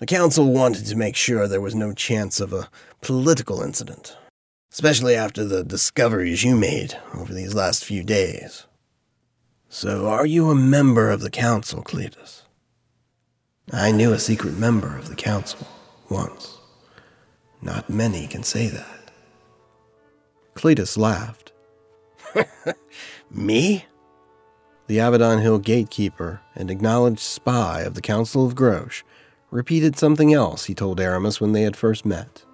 The 0.00 0.06
Council 0.06 0.50
wanted 0.50 0.86
to 0.86 0.96
make 0.96 1.14
sure 1.14 1.46
there 1.46 1.60
was 1.60 1.74
no 1.74 1.92
chance 1.92 2.40
of 2.40 2.54
a 2.54 2.70
political 3.02 3.60
incident, 3.60 4.16
especially 4.72 5.14
after 5.14 5.44
the 5.44 5.62
discoveries 5.62 6.42
you 6.42 6.56
made 6.56 6.96
over 7.12 7.34
these 7.34 7.54
last 7.54 7.84
few 7.84 8.02
days. 8.02 8.66
So, 9.68 10.08
are 10.08 10.24
you 10.24 10.48
a 10.48 10.54
member 10.54 11.10
of 11.10 11.20
the 11.20 11.28
Council, 11.28 11.82
Cletus? 11.82 12.44
I 13.70 13.92
knew 13.92 14.14
a 14.14 14.18
secret 14.18 14.56
member 14.56 14.96
of 14.96 15.08
the 15.08 15.14
Council 15.14 15.68
once. 16.08 16.56
Not 17.60 17.90
many 17.90 18.26
can 18.26 18.42
say 18.42 18.68
that. 18.68 19.12
Cletus 20.54 20.96
laughed. 20.96 21.52
Me? 23.30 23.84
The 24.86 24.96
Avedon 24.96 25.42
Hill 25.42 25.58
gatekeeper 25.58 26.40
and 26.56 26.70
acknowledged 26.70 27.20
spy 27.20 27.82
of 27.82 27.92
the 27.92 28.00
Council 28.00 28.46
of 28.46 28.54
Grosh 28.54 29.02
repeated 29.50 29.96
something 29.96 30.32
else 30.32 30.66
he 30.66 30.74
told 30.74 31.00
Aramis 31.00 31.40
when 31.40 31.52
they 31.52 31.62
had 31.62 31.76
first 31.76 32.04
met. 32.04 32.44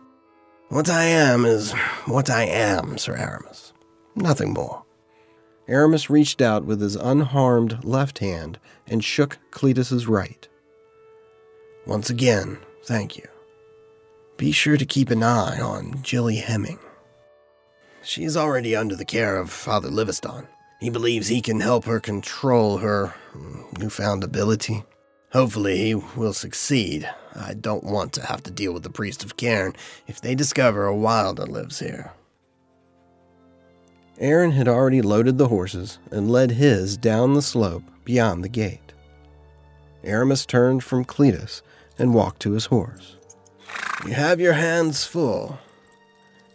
What 0.69 0.91
I 0.91 1.05
am 1.05 1.45
is 1.45 1.73
what 2.07 2.29
I 2.29 2.45
am, 2.45 2.99
Sir 2.99 3.17
Aramis. 3.17 3.73
Nothing 4.15 4.53
more. 4.53 4.85
Aramis 5.69 6.11
reached 6.11 6.41
out 6.41 6.65
with 6.65 6.81
his 6.81 6.97
unharmed 6.97 7.85
left 7.85 8.19
hand 8.19 8.59
and 8.87 9.05
shook 9.05 9.39
Cletus's 9.51 10.07
right. 10.07 10.49
Once 11.87 12.11
again, 12.11 12.59
thank 12.85 13.17
you. 13.17 13.27
Be 14.37 14.53
sure 14.53 14.77
to 14.77 14.85
keep 14.85 15.11
an 15.11 15.23
eye 15.23 15.61
on 15.61 16.03
Jilly 16.03 16.37
Hemming. 16.37 16.79
She 18.03 18.25
is 18.25 18.37
already 18.37 18.77
under 18.77 18.95
the 18.95 19.05
care 19.05 19.37
of 19.39 19.51
Father 19.51 19.89
Livingstone. 19.89 20.47
He 20.81 20.91
believes 20.91 21.29
he 21.29 21.41
can 21.41 21.61
help 21.61 21.85
her 21.85 22.01
control 22.01 22.79
her 22.79 23.15
newfound 23.79 24.23
ability. 24.23 24.85
Hopefully, 25.33 25.79
he 25.79 25.95
will 25.95 26.33
succeed. 26.33 27.09
I 27.35 27.55
don't 27.55 27.85
want 27.85 28.13
to 28.15 28.27
have 28.27 28.43
to 28.45 28.51
deal 28.51 28.73
with 28.73 28.83
the 28.83 28.91
priest 28.91 29.25
of 29.25 29.37
Cairn 29.37 29.75
if 30.07 30.21
they 30.21 30.35
discover 30.35 30.87
a 30.87 30.97
wilder 30.97 31.47
lives 31.47 31.81
here. 31.81 32.13
Aaron 34.19 34.53
had 34.53 34.67
already 34.67 35.03
loaded 35.03 35.37
the 35.37 35.49
horses 35.49 35.99
and 36.11 36.31
led 36.31 36.53
his 36.53 36.97
down 36.97 37.35
the 37.35 37.43
slope 37.43 37.83
beyond 38.05 38.43
the 38.43 38.49
gate. 38.49 38.93
Aramis 40.03 40.47
turned 40.47 40.83
from 40.83 41.05
Cletus 41.05 41.61
and 41.99 42.15
walked 42.15 42.41
to 42.43 42.53
his 42.53 42.67
horse. 42.67 43.17
You 44.07 44.15
have 44.15 44.41
your 44.41 44.55
hands 44.55 45.05
full. 45.05 45.59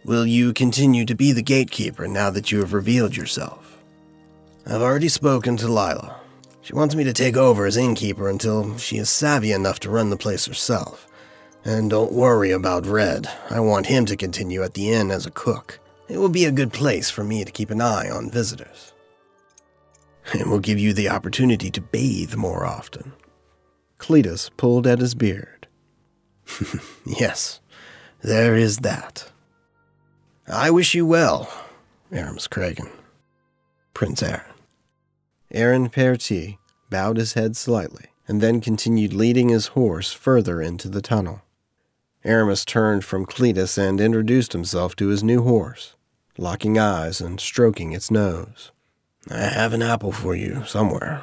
Will 0.04 0.26
you 0.26 0.52
continue 0.52 1.04
to 1.04 1.14
be 1.14 1.30
the 1.30 1.42
gatekeeper 1.42 2.08
now 2.08 2.30
that 2.30 2.50
you 2.50 2.58
have 2.58 2.72
revealed 2.72 3.16
yourself? 3.16 3.78
I've 4.66 4.82
already 4.82 5.08
spoken 5.08 5.56
to 5.58 5.68
Lila. 5.68 6.21
She 6.62 6.74
wants 6.74 6.94
me 6.94 7.02
to 7.04 7.12
take 7.12 7.36
over 7.36 7.66
as 7.66 7.76
innkeeper 7.76 8.28
until 8.28 8.78
she 8.78 8.96
is 8.96 9.10
savvy 9.10 9.50
enough 9.50 9.80
to 9.80 9.90
run 9.90 10.10
the 10.10 10.16
place 10.16 10.46
herself. 10.46 11.08
And 11.64 11.90
don't 11.90 12.12
worry 12.12 12.52
about 12.52 12.86
Red. 12.86 13.28
I 13.50 13.60
want 13.60 13.86
him 13.86 14.06
to 14.06 14.16
continue 14.16 14.62
at 14.62 14.74
the 14.74 14.90
inn 14.90 15.10
as 15.10 15.26
a 15.26 15.30
cook. 15.30 15.80
It 16.08 16.18
will 16.18 16.28
be 16.28 16.44
a 16.44 16.52
good 16.52 16.72
place 16.72 17.10
for 17.10 17.24
me 17.24 17.44
to 17.44 17.50
keep 17.50 17.70
an 17.70 17.80
eye 17.80 18.08
on 18.08 18.30
visitors. 18.30 18.92
It 20.34 20.46
will 20.46 20.60
give 20.60 20.78
you 20.78 20.92
the 20.92 21.08
opportunity 21.08 21.70
to 21.72 21.80
bathe 21.80 22.36
more 22.36 22.64
often. 22.64 23.12
Cletus 23.98 24.50
pulled 24.56 24.86
at 24.86 25.00
his 25.00 25.14
beard. 25.14 25.66
yes, 27.06 27.60
there 28.20 28.56
is 28.56 28.78
that. 28.78 29.30
I 30.46 30.70
wish 30.70 30.94
you 30.94 31.06
well, 31.06 31.52
Aramis 32.12 32.46
Kragan. 32.46 32.90
Prince 33.94 34.22
Aaron. 34.22 34.42
Aaron 35.52 35.90
Perti 35.90 36.58
bowed 36.88 37.18
his 37.18 37.34
head 37.34 37.56
slightly 37.56 38.06
and 38.26 38.40
then 38.40 38.60
continued 38.60 39.12
leading 39.12 39.50
his 39.50 39.68
horse 39.68 40.12
further 40.12 40.62
into 40.62 40.88
the 40.88 41.02
tunnel. 41.02 41.42
Aramis 42.24 42.64
turned 42.64 43.04
from 43.04 43.26
Cletus 43.26 43.76
and 43.76 44.00
introduced 44.00 44.52
himself 44.52 44.96
to 44.96 45.08
his 45.08 45.22
new 45.22 45.42
horse, 45.42 45.94
locking 46.38 46.78
eyes 46.78 47.20
and 47.20 47.40
stroking 47.40 47.92
its 47.92 48.10
nose. 48.10 48.70
I 49.30 49.40
have 49.40 49.72
an 49.72 49.82
apple 49.82 50.12
for 50.12 50.34
you 50.34 50.64
somewhere. 50.64 51.22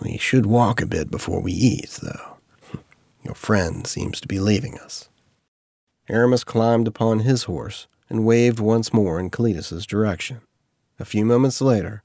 We 0.00 0.18
should 0.18 0.46
walk 0.46 0.80
a 0.80 0.86
bit 0.86 1.10
before 1.10 1.40
we 1.40 1.52
eat, 1.52 1.98
though. 2.02 2.38
Your 3.22 3.34
friend 3.34 3.86
seems 3.86 4.20
to 4.20 4.28
be 4.28 4.40
leaving 4.40 4.78
us. 4.78 5.08
Aramis 6.08 6.42
climbed 6.42 6.88
upon 6.88 7.20
his 7.20 7.44
horse 7.44 7.86
and 8.08 8.24
waved 8.24 8.58
once 8.58 8.92
more 8.92 9.20
in 9.20 9.30
Cletus's 9.30 9.86
direction. 9.86 10.40
A 10.98 11.04
few 11.04 11.24
moments 11.24 11.60
later, 11.60 12.02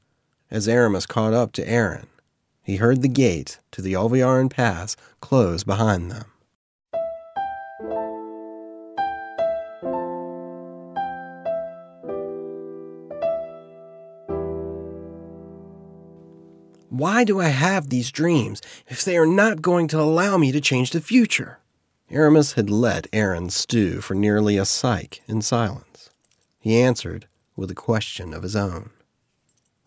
as 0.49 0.67
Aramis 0.67 1.05
caught 1.05 1.33
up 1.33 1.51
to 1.53 1.69
Aaron, 1.69 2.07
he 2.63 2.77
heard 2.77 3.01
the 3.01 3.07
gate 3.07 3.59
to 3.71 3.81
the 3.81 3.93
Olviaran 3.93 4.49
Pass 4.49 4.95
close 5.21 5.63
behind 5.63 6.11
them. 6.11 6.25
Why 16.89 17.23
do 17.23 17.39
I 17.39 17.49
have 17.49 17.89
these 17.89 18.11
dreams 18.11 18.61
if 18.87 19.05
they 19.05 19.17
are 19.17 19.27
not 19.27 19.61
going 19.61 19.87
to 19.89 19.99
allow 19.99 20.37
me 20.37 20.51
to 20.51 20.59
change 20.59 20.91
the 20.91 20.99
future? 20.99 21.59
Aramis 22.09 22.53
had 22.53 22.69
let 22.69 23.05
Aaron 23.13 23.49
stew 23.49 24.01
for 24.01 24.15
nearly 24.15 24.57
a 24.57 24.65
cycle 24.65 25.21
in 25.27 25.41
silence. 25.41 26.09
He 26.57 26.81
answered 26.81 27.27
with 27.55 27.69
a 27.69 27.75
question 27.75 28.33
of 28.33 28.41
his 28.41 28.55
own. 28.55 28.89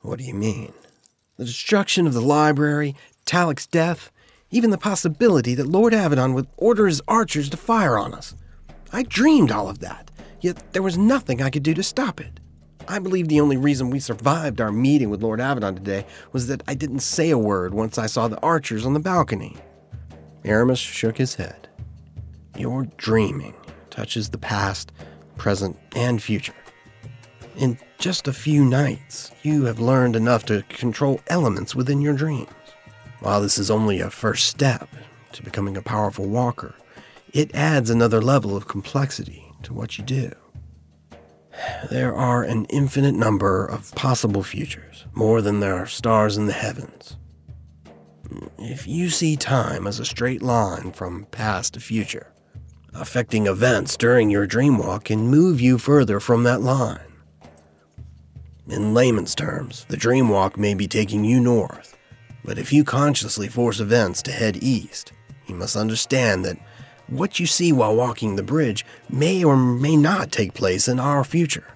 What 0.02 0.18
do 0.18 0.24
you 0.24 0.34
mean? 0.34 0.72
The 1.36 1.44
destruction 1.44 2.06
of 2.06 2.14
the 2.14 2.20
library, 2.20 2.96
Talek's 3.26 3.66
death, 3.66 4.10
even 4.50 4.70
the 4.70 4.78
possibility 4.78 5.54
that 5.54 5.66
Lord 5.66 5.92
Avedon 5.92 6.34
would 6.34 6.48
order 6.56 6.86
his 6.86 7.02
archers 7.06 7.48
to 7.50 7.56
fire 7.56 7.98
on 7.98 8.14
us. 8.14 8.34
I 8.92 9.02
dreamed 9.02 9.52
all 9.52 9.68
of 9.68 9.78
that, 9.80 10.10
yet 10.40 10.72
there 10.72 10.82
was 10.82 10.98
nothing 10.98 11.40
I 11.40 11.50
could 11.50 11.62
do 11.62 11.74
to 11.74 11.82
stop 11.82 12.20
it. 12.20 12.40
I 12.88 12.98
believe 12.98 13.28
the 13.28 13.40
only 13.40 13.56
reason 13.56 13.90
we 13.90 14.00
survived 14.00 14.60
our 14.60 14.72
meeting 14.72 15.10
with 15.10 15.22
Lord 15.22 15.38
Avedon 15.38 15.76
today 15.76 16.06
was 16.32 16.48
that 16.48 16.62
I 16.66 16.74
didn't 16.74 17.00
say 17.00 17.30
a 17.30 17.38
word 17.38 17.72
once 17.72 17.98
I 17.98 18.06
saw 18.06 18.26
the 18.26 18.40
archers 18.40 18.84
on 18.84 18.94
the 18.94 19.00
balcony. 19.00 19.56
Aramis 20.44 20.78
shook 20.78 21.18
his 21.18 21.34
head. 21.34 21.68
Your 22.56 22.86
dreaming 22.96 23.54
touches 23.90 24.30
the 24.30 24.38
past, 24.38 24.92
present, 25.36 25.78
and 25.94 26.22
future. 26.22 26.54
In 27.56 27.78
just 28.00 28.26
a 28.26 28.32
few 28.32 28.64
nights, 28.64 29.30
you 29.42 29.64
have 29.66 29.78
learned 29.78 30.16
enough 30.16 30.46
to 30.46 30.62
control 30.70 31.20
elements 31.26 31.74
within 31.74 32.00
your 32.00 32.14
dreams. 32.14 32.48
While 33.20 33.42
this 33.42 33.58
is 33.58 33.70
only 33.70 34.00
a 34.00 34.08
first 34.08 34.48
step 34.48 34.88
to 35.32 35.42
becoming 35.42 35.76
a 35.76 35.82
powerful 35.82 36.26
walker, 36.26 36.74
it 37.34 37.54
adds 37.54 37.90
another 37.90 38.22
level 38.22 38.56
of 38.56 38.66
complexity 38.66 39.52
to 39.64 39.74
what 39.74 39.98
you 39.98 40.04
do. 40.04 40.32
There 41.90 42.14
are 42.14 42.42
an 42.42 42.64
infinite 42.66 43.14
number 43.14 43.66
of 43.66 43.94
possible 43.94 44.42
futures, 44.42 45.04
more 45.12 45.42
than 45.42 45.60
there 45.60 45.74
are 45.74 45.86
stars 45.86 46.38
in 46.38 46.46
the 46.46 46.54
heavens. 46.54 47.18
If 48.58 48.88
you 48.88 49.10
see 49.10 49.36
time 49.36 49.86
as 49.86 49.98
a 49.98 50.06
straight 50.06 50.40
line 50.40 50.92
from 50.92 51.26
past 51.26 51.74
to 51.74 51.80
future, 51.80 52.32
affecting 52.94 53.46
events 53.46 53.98
during 53.98 54.30
your 54.30 54.46
dream 54.46 54.78
walk 54.78 55.04
can 55.04 55.28
move 55.28 55.60
you 55.60 55.76
further 55.76 56.18
from 56.18 56.44
that 56.44 56.62
line. 56.62 57.09
In 58.70 58.94
layman's 58.94 59.34
terms, 59.34 59.84
the 59.88 59.96
dream 59.96 60.28
walk 60.28 60.56
may 60.56 60.74
be 60.74 60.86
taking 60.86 61.24
you 61.24 61.40
north, 61.40 61.96
but 62.44 62.58
if 62.58 62.72
you 62.72 62.84
consciously 62.84 63.48
force 63.48 63.80
events 63.80 64.22
to 64.22 64.30
head 64.32 64.62
east, 64.62 65.12
you 65.46 65.54
must 65.56 65.76
understand 65.76 66.44
that 66.44 66.56
what 67.08 67.40
you 67.40 67.46
see 67.46 67.72
while 67.72 67.96
walking 67.96 68.36
the 68.36 68.42
bridge 68.44 68.86
may 69.08 69.42
or 69.42 69.56
may 69.56 69.96
not 69.96 70.30
take 70.30 70.54
place 70.54 70.86
in 70.86 71.00
our 71.00 71.24
future. 71.24 71.66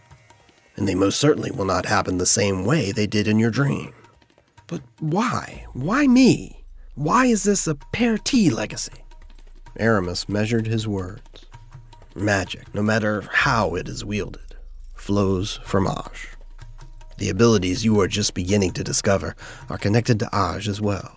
and 0.77 0.89
they 0.89 0.95
most 0.95 1.19
certainly 1.21 1.51
will 1.51 1.65
not 1.65 1.87
happen 1.87 2.19
the 2.19 2.27
same 2.27 2.65
way 2.65 2.91
they 2.93 3.07
did 3.07 3.29
in 3.29 3.39
your 3.39 3.51
dream. 3.51 3.93
But 4.67 4.83
why? 4.99 5.67
Why 5.73 6.07
me? 6.07 6.65
Why 6.95 7.27
is 7.27 7.45
this 7.45 7.67
a 7.67 7.77
T 8.25 8.51
legacy? 8.51 8.93
Aramis 9.79 10.29
measured 10.29 10.67
his 10.67 10.87
words. 10.89 11.47
Magic, 12.15 12.73
no 12.75 12.83
matter 12.83 13.23
how 13.33 13.75
it 13.75 13.89
is 13.89 14.05
wielded, 14.05 14.57
flows 14.95 15.61
from 15.65 15.87
Aj. 15.87 16.34
The 17.19 17.31
abilities 17.31 17.85
you 17.85 18.01
are 18.01 18.09
just 18.09 18.35
beginning 18.35 18.73
to 18.73 18.85
discover 18.85 19.37
are 19.69 19.79
connected 19.79 20.19
to 20.21 20.27
Aj 20.27 20.67
as 20.67 20.81
well. 20.81 21.17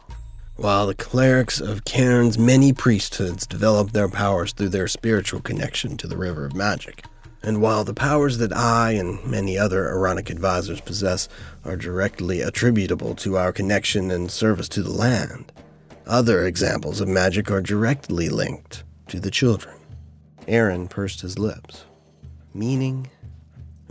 While 0.55 0.87
the 0.87 0.95
clerics 0.95 1.59
of 1.59 1.85
Cairn's 1.85 2.37
many 2.37 2.73
priesthoods 2.73 3.45
develop 3.45 3.91
their 3.91 4.09
powers 4.09 4.53
through 4.53 4.69
their 4.69 4.87
spiritual 4.87 5.39
connection 5.39 5.97
to 5.97 6.07
the 6.07 6.17
river 6.17 6.45
of 6.45 6.55
magic, 6.55 7.05
and 7.43 7.61
while 7.61 7.83
the 7.83 7.93
powers 7.93 8.39
that 8.39 8.51
I 8.51 8.91
and 8.93 9.23
many 9.25 9.57
other 9.57 9.87
Aaronic 9.87 10.29
advisors 10.29 10.81
possess 10.81 11.29
are 11.63 11.75
directly 11.75 12.41
attributable 12.41 13.13
to 13.15 13.37
our 13.37 13.53
connection 13.53 14.09
and 14.09 14.31
service 14.31 14.67
to 14.69 14.81
the 14.81 14.91
land, 14.91 15.51
other 16.07 16.45
examples 16.45 17.01
of 17.01 17.07
magic 17.07 17.51
are 17.51 17.61
directly 17.61 18.29
linked 18.29 18.83
to 19.09 19.19
the 19.19 19.31
children. 19.31 19.75
Aaron 20.47 20.87
pursed 20.87 21.21
his 21.21 21.37
lips. 21.37 21.85
Meaning? 22.53 23.09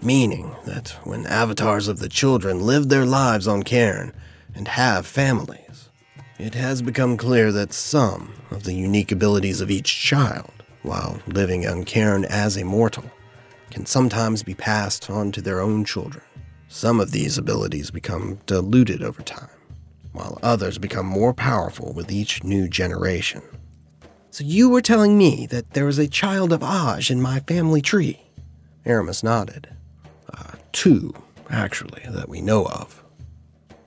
Meaning 0.02 0.54
that 0.66 0.90
when 1.04 1.26
avatars 1.26 1.88
of 1.88 1.98
the 1.98 2.08
children 2.08 2.60
live 2.60 2.88
their 2.88 3.06
lives 3.06 3.48
on 3.48 3.62
Cairn 3.62 4.12
and 4.54 4.68
have 4.68 5.06
families, 5.06 5.88
it 6.38 6.54
has 6.54 6.82
become 6.82 7.16
clear 7.16 7.50
that 7.52 7.72
some 7.72 8.34
of 8.50 8.64
the 8.64 8.74
unique 8.74 9.10
abilities 9.10 9.60
of 9.62 9.70
each 9.70 10.02
child, 10.02 10.52
while 10.82 11.18
living 11.26 11.66
on 11.66 11.84
Cairn 11.84 12.26
as 12.26 12.56
a 12.56 12.64
mortal, 12.64 13.04
can 13.70 13.86
sometimes 13.86 14.42
be 14.42 14.54
passed 14.54 15.08
on 15.08 15.32
to 15.32 15.40
their 15.40 15.60
own 15.60 15.84
children. 15.84 16.24
Some 16.68 17.00
of 17.00 17.10
these 17.10 17.38
abilities 17.38 17.90
become 17.90 18.38
diluted 18.46 19.02
over 19.02 19.22
time, 19.22 19.48
while 20.12 20.38
others 20.42 20.76
become 20.78 21.06
more 21.06 21.32
powerful 21.32 21.92
with 21.94 22.12
each 22.12 22.44
new 22.44 22.68
generation. 22.68 23.42
So 24.30 24.44
you 24.44 24.68
were 24.68 24.82
telling 24.82 25.16
me 25.16 25.46
that 25.46 25.70
there 25.72 25.86
was 25.86 25.98
a 25.98 26.06
child 26.06 26.52
of 26.52 26.60
Aj 26.60 27.10
in 27.10 27.22
my 27.22 27.40
family 27.40 27.80
tree? 27.80 28.20
Aramis 28.84 29.22
nodded. 29.22 29.68
Uh, 30.32 30.52
two, 30.72 31.14
actually, 31.50 32.02
that 32.08 32.28
we 32.28 32.40
know 32.40 32.64
of. 32.66 33.02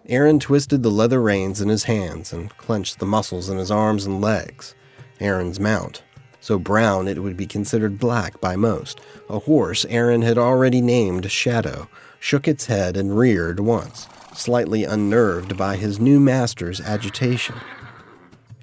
Aaron 0.08 0.40
twisted 0.40 0.82
the 0.82 0.90
leather 0.90 1.22
reins 1.22 1.62
in 1.62 1.70
his 1.70 1.84
hands 1.84 2.34
and 2.34 2.56
clenched 2.58 3.00
the 3.00 3.06
muscles 3.06 3.50
in 3.50 3.58
his 3.58 3.70
arms 3.70 4.06
and 4.06 4.22
legs. 4.22 4.74
Aaron's 5.20 5.60
mount, 5.60 6.02
so 6.40 6.58
brown 6.58 7.08
it 7.08 7.22
would 7.22 7.38
be 7.38 7.46
considered 7.46 8.00
black 8.00 8.42
by 8.42 8.56
most. 8.56 9.02
A 9.30 9.40
horse 9.40 9.86
Aaron 9.90 10.22
had 10.22 10.38
already 10.38 10.82
named 10.82 11.30
Shadow 11.30 11.88
shook 12.20 12.48
its 12.48 12.66
head 12.66 12.98
and 12.98 13.18
reared 13.18 13.60
once, 13.60 14.08
slightly 14.34 14.84
unnerved 14.84 15.58
by 15.58 15.76
his 15.76 16.00
new 16.00 16.20
master's 16.20 16.82
agitation. 16.82 17.56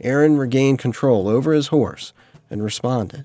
Aaron 0.01 0.37
regained 0.37 0.79
control 0.79 1.29
over 1.29 1.53
his 1.53 1.69
horse 1.69 2.13
and 2.51 2.63
responded. 2.63 3.25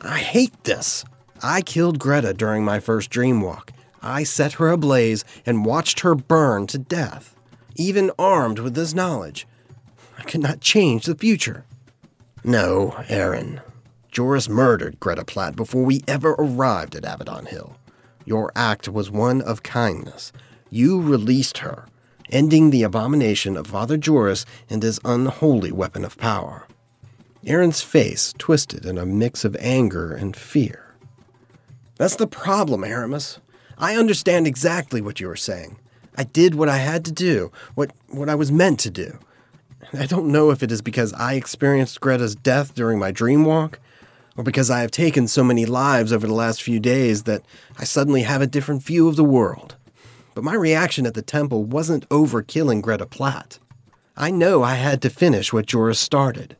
I 0.00 0.18
hate 0.18 0.64
this. 0.64 1.04
I 1.42 1.62
killed 1.62 1.98
Greta 1.98 2.34
during 2.34 2.64
my 2.64 2.80
first 2.80 3.10
dream 3.10 3.40
walk. 3.40 3.72
I 4.02 4.24
set 4.24 4.54
her 4.54 4.68
ablaze 4.68 5.24
and 5.46 5.64
watched 5.64 6.00
her 6.00 6.14
burn 6.14 6.66
to 6.68 6.78
death. 6.78 7.36
Even 7.76 8.10
armed 8.18 8.58
with 8.58 8.74
this 8.74 8.94
knowledge, 8.94 9.46
I 10.18 10.22
could 10.22 10.40
not 10.40 10.60
change 10.60 11.06
the 11.06 11.14
future. 11.14 11.64
No, 12.44 12.94
Aaron. 13.08 13.60
Joris 14.10 14.48
murdered 14.48 15.00
Greta 15.00 15.24
Platt 15.24 15.56
before 15.56 15.84
we 15.84 16.02
ever 16.08 16.32
arrived 16.32 16.94
at 16.94 17.04
Avedon 17.04 17.46
Hill. 17.46 17.76
Your 18.24 18.50
act 18.54 18.88
was 18.88 19.10
one 19.10 19.40
of 19.40 19.62
kindness. 19.62 20.32
You 20.68 21.00
released 21.00 21.58
her, 21.58 21.86
ending 22.30 22.70
the 22.70 22.82
abomination 22.82 23.56
of 23.56 23.68
Father 23.68 23.96
Joris 23.96 24.44
and 24.68 24.82
his 24.82 25.00
unholy 25.04 25.72
weapon 25.72 26.04
of 26.04 26.18
power. 26.18 26.66
Aaron's 27.46 27.80
face 27.80 28.34
twisted 28.36 28.84
in 28.84 28.98
a 28.98 29.06
mix 29.06 29.44
of 29.44 29.56
anger 29.60 30.12
and 30.12 30.36
fear. 30.36 30.89
That's 32.00 32.16
the 32.16 32.26
problem, 32.26 32.82
Aramis. 32.82 33.40
I 33.76 33.94
understand 33.94 34.46
exactly 34.46 35.02
what 35.02 35.20
you 35.20 35.28
are 35.28 35.36
saying. 35.36 35.76
I 36.16 36.24
did 36.24 36.54
what 36.54 36.70
I 36.70 36.78
had 36.78 37.04
to 37.04 37.12
do, 37.12 37.52
what, 37.74 37.90
what 38.08 38.30
I 38.30 38.34
was 38.34 38.50
meant 38.50 38.80
to 38.80 38.90
do. 38.90 39.18
I 39.92 40.06
don't 40.06 40.32
know 40.32 40.50
if 40.50 40.62
it 40.62 40.72
is 40.72 40.80
because 40.80 41.12
I 41.12 41.34
experienced 41.34 42.00
Greta's 42.00 42.34
death 42.34 42.74
during 42.74 42.98
my 42.98 43.10
dream 43.10 43.44
walk, 43.44 43.80
or 44.34 44.42
because 44.42 44.70
I 44.70 44.80
have 44.80 44.90
taken 44.90 45.28
so 45.28 45.44
many 45.44 45.66
lives 45.66 46.10
over 46.10 46.26
the 46.26 46.32
last 46.32 46.62
few 46.62 46.80
days 46.80 47.24
that 47.24 47.42
I 47.78 47.84
suddenly 47.84 48.22
have 48.22 48.40
a 48.40 48.46
different 48.46 48.82
view 48.82 49.06
of 49.06 49.16
the 49.16 49.22
world. 49.22 49.76
But 50.34 50.42
my 50.42 50.54
reaction 50.54 51.04
at 51.04 51.12
the 51.12 51.20
temple 51.20 51.64
wasn't 51.64 52.06
over 52.10 52.40
killing 52.40 52.80
Greta 52.80 53.04
Platt. 53.04 53.58
I 54.16 54.30
know 54.30 54.62
I 54.62 54.76
had 54.76 55.02
to 55.02 55.10
finish 55.10 55.52
what 55.52 55.66
Joris 55.66 56.00
started. 56.00 56.56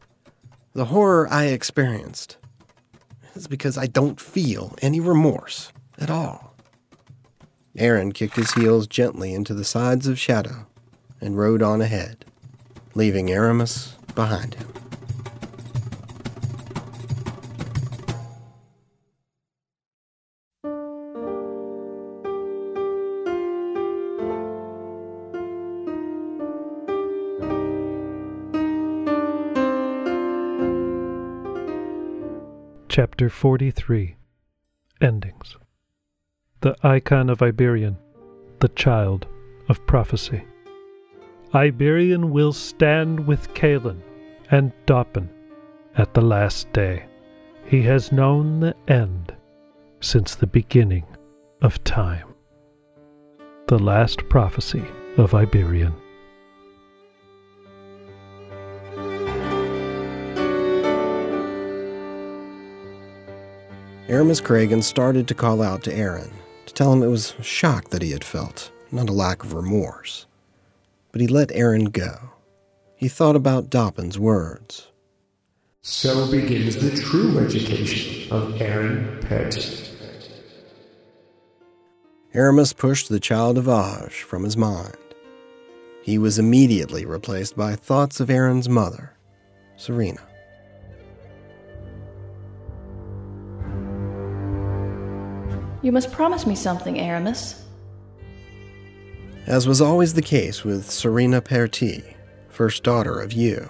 The 0.75 0.85
horror 0.85 1.27
I 1.31 1.47
experienced 1.47 2.37
is 3.35 3.47
because 3.47 3.79
I 3.79 3.87
don't 3.87 4.21
feel 4.21 4.75
any 4.83 5.01
remorse 5.01 5.73
at 5.99 6.11
all. 6.11 6.55
Aaron 7.77 8.13
kicked 8.13 8.37
his 8.37 8.53
heels 8.53 8.87
gently 8.87 9.33
into 9.33 9.55
the 9.55 9.65
sides 9.65 10.07
of 10.07 10.19
Shadow 10.19 10.67
and 11.21 11.39
rode 11.39 11.63
on 11.63 11.81
ahead 11.81 12.25
leaving 12.95 13.31
Aramis 13.31 13.95
behind 14.15 14.55
him. 14.55 14.90
Chapter 32.91 33.31
43 33.31 34.17
Endings 35.01 35.57
The 36.61 36.75
Icon 36.83 37.31
of 37.31 37.41
Iberian, 37.41 37.97
the 38.59 38.67
Child 38.71 39.29
of 39.69 39.87
Prophecy. 39.87 40.43
Iberian 41.55 42.33
will 42.33 42.53
stand 42.53 43.29
with 43.29 43.55
Cailan 43.55 44.03
and 44.51 44.73
Doppin 44.87 45.31
at 45.99 46.15
the 46.15 46.21
last 46.21 46.73
day. 46.73 47.05
He 47.65 47.81
has 47.83 48.11
known 48.11 48.59
the 48.59 48.75
end 48.89 49.37
since 50.01 50.35
the 50.35 50.49
beginning 50.49 51.07
of 51.63 51.85
time. 51.85 52.27
The 53.69 53.79
Last 53.79 54.29
Prophecy 54.29 54.83
of 55.17 55.33
Iberian. 55.33 55.95
Aramis 64.11 64.43
Kragan 64.43 64.83
started 64.83 65.27
to 65.29 65.35
call 65.35 65.63
out 65.63 65.83
to 65.85 65.95
Aaron 65.95 66.31
to 66.67 66.75
tell 66.75 66.93
him 66.93 67.03
it 67.03 67.07
was 67.07 67.35
shock 67.41 67.89
that 67.91 68.03
he 68.03 68.11
had 68.11 68.25
felt, 68.25 68.71
not 68.93 69.09
a 69.09 69.13
lack 69.13 69.43
of 69.43 69.55
remorse 69.55 70.27
but 71.13 71.21
he 71.21 71.27
let 71.27 71.51
Aaron 71.53 71.87
go. 71.87 72.31
He 72.97 73.09
thought 73.09 73.37
about 73.37 73.71
Doppin's 73.71 74.19
words. 74.19 74.89
So 75.83 76.31
begins 76.31 76.77
the 76.77 76.91
true 77.03 77.39
education 77.39 78.31
of 78.31 78.61
Aaron 78.61 79.19
Perti. 79.23 79.89
Aramis 82.35 82.73
pushed 82.73 83.09
the 83.09 83.19
child 83.19 83.59
of 83.59 83.65
Aj 83.65 84.13
from 84.13 84.45
his 84.45 84.57
mind. 84.57 84.97
He 86.03 86.19
was 86.19 86.39
immediately 86.39 87.05
replaced 87.05 87.57
by 87.57 87.75
thoughts 87.75 88.21
of 88.21 88.31
Aaron's 88.31 88.69
mother, 88.69 89.15
Serena. 89.77 90.21
You 95.83 95.93
must 95.93 96.13
promise 96.13 96.47
me 96.47 96.55
something, 96.55 97.01
Aramis. 97.01 97.65
As 99.47 99.67
was 99.67 99.81
always 99.81 100.13
the 100.13 100.23
case 100.23 100.63
with 100.63 100.91
Serena 100.91 101.41
Perti, 101.41 102.05
first 102.51 102.83
daughter 102.83 103.19
of 103.19 103.33
Yu, 103.33 103.69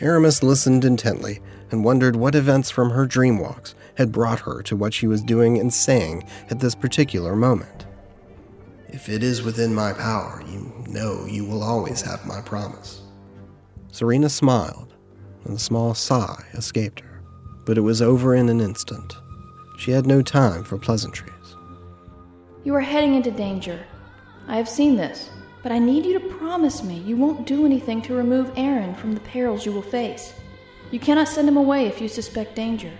Aramis 0.00 0.42
listened 0.42 0.84
intently 0.84 1.40
and 1.70 1.84
wondered 1.84 2.16
what 2.16 2.36
events 2.36 2.70
from 2.70 2.90
her 2.90 3.04
dream 3.04 3.38
walks 3.38 3.74
had 3.96 4.12
brought 4.12 4.40
her 4.40 4.62
to 4.62 4.76
what 4.76 4.94
she 4.94 5.08
was 5.08 5.22
doing 5.22 5.58
and 5.58 5.74
saying 5.74 6.24
at 6.50 6.60
this 6.60 6.74
particular 6.74 7.34
moment. 7.34 7.84
If 8.88 9.08
it 9.08 9.22
is 9.22 9.42
within 9.42 9.74
my 9.74 9.92
power, 9.92 10.42
you 10.48 10.72
know 10.86 11.26
you 11.26 11.44
will 11.44 11.62
always 11.62 12.00
have 12.02 12.24
my 12.26 12.40
promise. 12.40 13.02
Serena 13.90 14.28
smiled, 14.28 14.94
and 15.44 15.56
a 15.56 15.60
small 15.60 15.94
sigh 15.94 16.44
escaped 16.54 17.00
her, 17.00 17.22
but 17.66 17.76
it 17.76 17.82
was 17.82 18.00
over 18.00 18.34
in 18.36 18.48
an 18.48 18.60
instant. 18.60 19.16
She 19.76 19.90
had 19.90 20.06
no 20.06 20.22
time 20.22 20.62
for 20.62 20.78
pleasantries. 20.78 21.39
You 22.62 22.74
are 22.74 22.80
heading 22.80 23.14
into 23.14 23.30
danger. 23.30 23.86
I 24.46 24.58
have 24.58 24.68
seen 24.68 24.94
this, 24.94 25.30
but 25.62 25.72
I 25.72 25.78
need 25.78 26.04
you 26.04 26.18
to 26.18 26.34
promise 26.36 26.82
me 26.82 26.98
you 26.98 27.16
won't 27.16 27.46
do 27.46 27.64
anything 27.64 28.02
to 28.02 28.14
remove 28.14 28.52
Aaron 28.54 28.94
from 28.94 29.14
the 29.14 29.20
perils 29.20 29.64
you 29.64 29.72
will 29.72 29.80
face. 29.80 30.34
You 30.90 31.00
cannot 31.00 31.28
send 31.28 31.48
him 31.48 31.56
away 31.56 31.86
if 31.86 32.02
you 32.02 32.08
suspect 32.08 32.56
danger. 32.56 32.90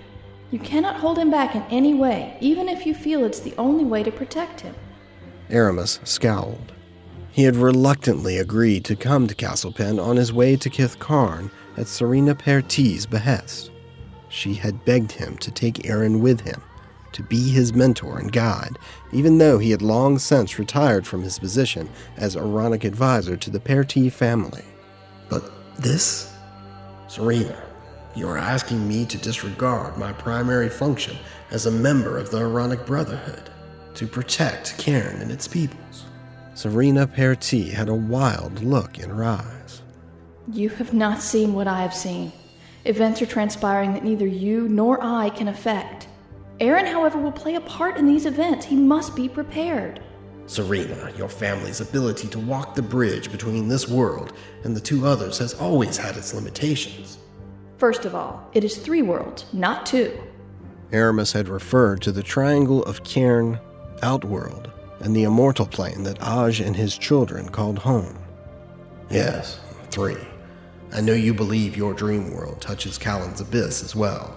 You 0.51 0.61
cannot 0.61 0.96
hold 0.96 1.18
him 1.18 1.31
back 1.31 1.55
in 1.55 1.62
any 1.70 1.92
way, 1.92 2.38
even 2.40 2.70
if 2.70 2.87
you 2.87 2.94
feel 2.94 3.23
it's 3.23 3.40
the 3.40 3.55
only 3.59 3.85
way 3.85 4.03
to 4.03 4.11
protect 4.11 4.62
him. 4.62 4.75
Aramis 5.51 6.01
scowled. 6.05 6.73
He 7.31 7.42
had 7.42 7.57
reluctantly 7.57 8.38
agreed 8.38 8.85
to 8.87 8.96
come 8.96 9.29
to 9.29 9.35
Castlepen 9.35 10.03
on 10.03 10.16
his 10.16 10.33
way 10.33 10.57
to 10.57 10.70
Kith 10.70 10.99
Karn 10.99 11.51
at 11.77 11.87
Serena 11.87 12.35
Perti's 12.35 13.05
behest. 13.05 13.70
She 14.31 14.55
had 14.55 14.85
begged 14.87 15.12
him 15.12 15.37
to 15.38 15.51
take 15.51 15.87
Aaron 15.87 16.20
with 16.20 16.40
him, 16.40 16.62
to 17.12 17.23
be 17.23 17.51
his 17.51 17.73
mentor 17.73 18.18
and 18.18 18.33
guide, 18.33 18.79
even 19.12 19.38
though 19.38 19.59
he 19.59 19.70
had 19.70 19.83
long 19.83 20.18
since 20.18 20.59
retired 20.59 21.07
from 21.07 21.23
his 21.23 21.38
position 21.38 21.88
as 22.16 22.37
Aaronic 22.37 22.85
advisor 22.85 23.37
to 23.37 23.51
the 23.51 23.61
Perti 23.61 24.11
family. 24.11 24.64
But 25.29 25.51
this? 25.79 26.33
Serena, 27.09 27.62
you 28.14 28.29
are 28.29 28.38
asking 28.38 28.87
me 28.87 29.05
to 29.07 29.18
disregard 29.18 29.96
my 29.96 30.12
primary 30.12 30.68
function 30.68 31.16
as 31.51 31.66
a 31.66 31.70
member 31.70 32.18
of 32.18 32.31
the 32.31 32.38
Aaronic 32.38 32.87
Brotherhood, 32.87 33.51
to 33.94 34.07
protect 34.07 34.79
Cairn 34.79 35.20
and 35.20 35.31
its 35.33 35.49
peoples. 35.49 36.05
Serena 36.55 37.07
Perti 37.07 37.70
had 37.70 37.88
a 37.88 37.94
wild 37.94 38.62
look 38.62 38.99
in 38.99 39.11
her 39.11 39.25
eyes. 39.25 39.83
You 40.53 40.68
have 40.70 40.92
not 40.92 41.23
seen 41.23 41.55
what 41.55 41.66
I 41.66 41.83
have 41.83 41.94
seen. 41.94 42.33
Events 42.85 43.20
are 43.23 43.27
transpiring 43.27 43.92
that 43.92 44.05
neither 44.05 44.27
you 44.27 44.68
nor 44.68 45.03
I 45.03 45.31
can 45.31 45.49
affect. 45.49 46.09
Aaron, 46.61 46.85
however, 46.85 47.18
will 47.18 47.33
play 47.33 47.55
a 47.55 47.61
part 47.62 47.96
in 47.96 48.07
these 48.07 48.27
events. 48.27 48.66
He 48.66 48.77
must 48.77 49.16
be 49.16 49.29
prepared. 49.29 50.01
Serena, 50.46 51.12
your 51.16 51.29
family's 51.29 51.81
ability 51.81 52.29
to 52.29 52.38
walk 52.38 52.75
the 52.75 52.83
bridge 52.83 53.31
between 53.33 53.68
this 53.68 53.88
world 53.88 54.33
and 54.64 54.77
the 54.77 54.81
two 54.81 55.07
others 55.07 55.38
has 55.38 55.55
always 55.55 55.96
had 55.96 56.16
its 56.16 56.35
limitations. 56.35 57.18
First 57.79 58.05
of 58.05 58.14
all, 58.14 58.46
it 58.53 58.62
is 58.62 58.77
three 58.77 59.01
worlds, 59.01 59.46
not 59.53 59.87
two. 59.87 60.20
Arames 60.92 61.33
had 61.33 61.49
referred 61.49 62.03
to 62.03 62.12
the 62.12 62.23
triangle 62.23 62.83
of 62.83 63.05
Cairn, 63.05 63.59
Outworld, 64.03 64.70
and 65.01 65.16
the 65.16 65.23
immortal 65.23 65.66
plane 65.66 66.03
that 66.03 66.18
Aj 66.18 66.66
and 66.66 66.77
his 66.77 66.99
children 66.99 67.49
called 67.49 67.79
home. 67.79 68.18
Yes, 69.09 69.61
three. 69.90 70.18
I 70.92 71.01
know 71.01 71.14
you 71.14 71.33
believe 71.33 71.77
your 71.77 71.94
dream 71.94 72.35
world 72.35 72.61
touches 72.61 72.99
Callan's 72.99 73.40
abyss 73.40 73.83
as 73.83 73.94
well. 73.94 74.37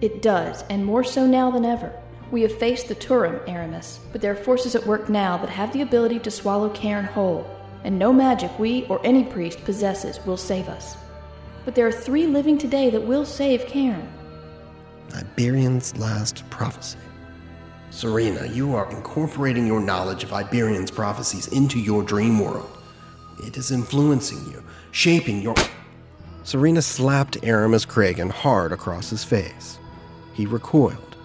It 0.00 0.22
does, 0.22 0.64
and 0.70 0.84
more 0.84 1.04
so 1.04 1.26
now 1.26 1.50
than 1.50 1.64
ever. 1.64 1.92
We 2.30 2.42
have 2.42 2.58
faced 2.58 2.88
the 2.88 2.94
Turim, 2.94 3.46
Arames, 3.48 4.00
but 4.12 4.20
there 4.20 4.32
are 4.32 4.36
forces 4.36 4.74
at 4.74 4.86
work 4.86 5.08
now 5.08 5.36
that 5.36 5.50
have 5.50 5.72
the 5.72 5.82
ability 5.82 6.20
to 6.20 6.30
swallow 6.30 6.70
Cairn 6.70 7.04
whole, 7.04 7.44
and 7.84 7.98
no 7.98 8.12
magic 8.12 8.56
we 8.58 8.86
or 8.86 9.00
any 9.04 9.24
priest 9.24 9.62
possesses 9.64 10.18
will 10.24 10.36
save 10.36 10.68
us. 10.68 10.96
But 11.64 11.74
there 11.74 11.86
are 11.86 11.92
three 11.92 12.26
living 12.26 12.56
today 12.56 12.88
that 12.90 13.02
will 13.02 13.26
save 13.26 13.66
Cairn. 13.66 14.08
Iberian's 15.14 15.96
last 15.96 16.48
prophecy. 16.50 16.98
Serena, 17.90 18.46
you 18.46 18.74
are 18.74 18.90
incorporating 18.92 19.66
your 19.66 19.80
knowledge 19.80 20.22
of 20.22 20.32
Iberian's 20.32 20.90
prophecies 20.90 21.48
into 21.48 21.78
your 21.78 22.02
dream 22.02 22.38
world. 22.38 22.70
It 23.42 23.56
is 23.56 23.72
influencing 23.72 24.50
you, 24.50 24.62
shaping 24.92 25.42
your. 25.42 25.56
Serena 26.44 26.80
slapped 26.80 27.42
Arames 27.42 27.84
Kragan 27.84 28.30
hard 28.30 28.72
across 28.72 29.10
his 29.10 29.24
face. 29.24 29.78
He 30.32 30.46
recoiled, 30.46 31.16